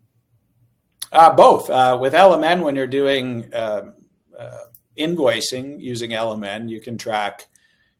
Uh, 1.12 1.30
both. 1.34 1.68
Uh, 1.68 1.98
with 2.00 2.14
LMN, 2.14 2.62
when 2.62 2.74
you're 2.74 2.86
doing 2.86 3.52
uh, 3.52 3.92
uh, 4.38 4.58
invoicing 4.98 5.78
using 5.78 6.12
LMN, 6.12 6.70
you 6.70 6.80
can 6.80 6.96
track 6.96 7.48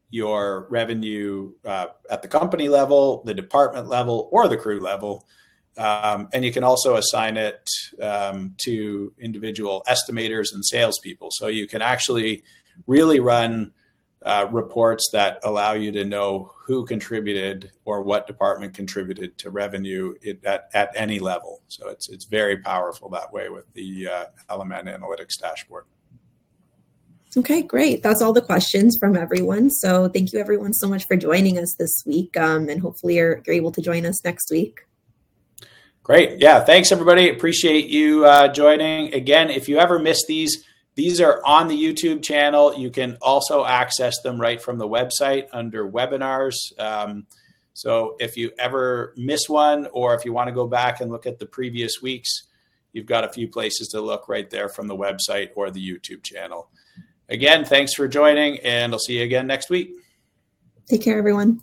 your 0.09 0.67
revenue 0.71 1.53
uh, 1.65 1.87
at 2.11 2.23
the 2.23 2.29
company 2.29 2.69
level, 2.71 3.23
the 3.25 3.35
department 3.35 3.89
level, 3.89 4.29
or 4.33 4.49
the 4.49 4.57
crew 4.57 4.81
level. 4.81 5.27
Um, 5.77 6.29
and 6.33 6.45
you 6.45 6.53
can 6.53 6.65
also 6.65 6.97
assign 6.97 7.37
it 7.37 7.69
um, 8.01 8.55
to 8.65 9.13
individual 9.19 9.83
estimators 9.89 10.55
and 10.55 10.65
salespeople. 10.65 11.31
So 11.33 11.49
you 11.49 11.67
can 11.67 11.83
actually 11.83 12.43
really 12.87 13.21
run 13.21 13.73
uh, 14.25 14.47
reports 14.51 15.11
that 15.13 15.41
allow 15.43 15.73
you 15.73 15.93
to 15.93 16.05
know 16.05 16.53
who 16.67 16.85
contributed 16.85 17.73
or 17.85 18.03
what 18.03 18.27
department 18.27 18.75
contributed 18.75 19.37
to 19.39 19.51
revenue 19.51 20.15
at, 20.45 20.69
at 20.75 20.91
any 20.95 21.19
level. 21.19 21.63
So 21.69 21.89
it's 21.89 22.09
it's 22.09 22.25
very 22.25 22.59
powerful 22.59 23.09
that 23.11 23.33
way 23.33 23.49
with 23.49 23.73
the 23.75 24.09
uh, 24.09 24.25
LMN 24.51 24.85
Analytics 24.85 25.41
dashboard. 25.41 25.85
Okay, 27.37 27.63
great. 27.63 28.03
That's 28.03 28.21
all 28.21 28.35
the 28.35 28.43
questions 28.43 28.99
from 29.01 29.17
everyone. 29.17 29.71
So 29.71 30.09
thank 30.09 30.33
you 30.33 30.39
everyone 30.39 30.75
so 30.75 30.87
much 30.87 31.07
for 31.07 31.17
joining 31.17 31.59
us 31.59 31.75
this 31.79 32.03
week, 32.05 32.37
um, 32.37 32.69
and 32.69 32.83
hopefully 32.83 33.17
you're, 33.17 33.43
you're 33.47 33.57
able 33.57 33.73
to 33.73 33.81
join 33.81 34.05
us 34.05 34.23
next 34.23 34.51
week. 34.51 34.81
Great. 36.03 36.41
Yeah. 36.41 36.61
Thanks, 36.61 36.91
everybody. 36.91 37.31
Appreciate 37.31 37.87
you 37.89 38.27
uh, 38.27 38.49
joining. 38.49 39.15
Again, 39.15 39.51
if 39.51 39.69
you 39.69 39.79
ever 39.79 39.99
miss 39.99 40.27
these, 40.27 40.65
these 40.95 41.21
are 41.21 41.41
on 41.45 41.69
the 41.69 41.77
YouTube 41.77 42.23
channel. 42.23 42.75
You 42.77 42.91
can 42.91 43.17
also 43.23 43.65
access 43.65 44.21
them 44.23 44.41
right 44.41 44.61
from 44.61 44.79
the 44.79 44.89
website 44.89 45.47
under 45.53 45.91
webinars. 45.91 46.55
Um, 46.79 47.27
so 47.75 48.17
if 48.21 48.37
you 48.37 48.51
ever 48.59 49.15
miss 49.17 49.49
one 49.49 49.89
or 49.93 50.15
if 50.15 50.25
you 50.25 50.33
want 50.33 50.49
to 50.49 50.55
go 50.55 50.67
back 50.67 51.01
and 51.01 51.11
look 51.11 51.27
at 51.27 51.39
the 51.39 51.47
previous 51.47 52.03
weeks, 52.03 52.47
you've 52.93 53.07
got 53.07 53.25
a 53.25 53.33
few 53.33 53.49
places 53.49 53.89
to 53.89 54.01
look 54.01 54.29
right 54.29 54.51
there 54.51 54.69
from 54.69 54.87
the 54.87 54.97
website 54.97 55.51
or 55.55 55.71
the 55.71 55.81
YouTube 55.81 56.23
channel. 56.23 56.69
Again, 57.29 57.65
thanks 57.65 57.95
for 57.95 58.07
joining, 58.07 58.59
and 58.59 58.93
I'll 58.93 58.99
see 58.99 59.19
you 59.19 59.25
again 59.25 59.47
next 59.47 59.71
week. 59.71 59.95
Take 60.87 61.03
care, 61.03 61.17
everyone. 61.17 61.63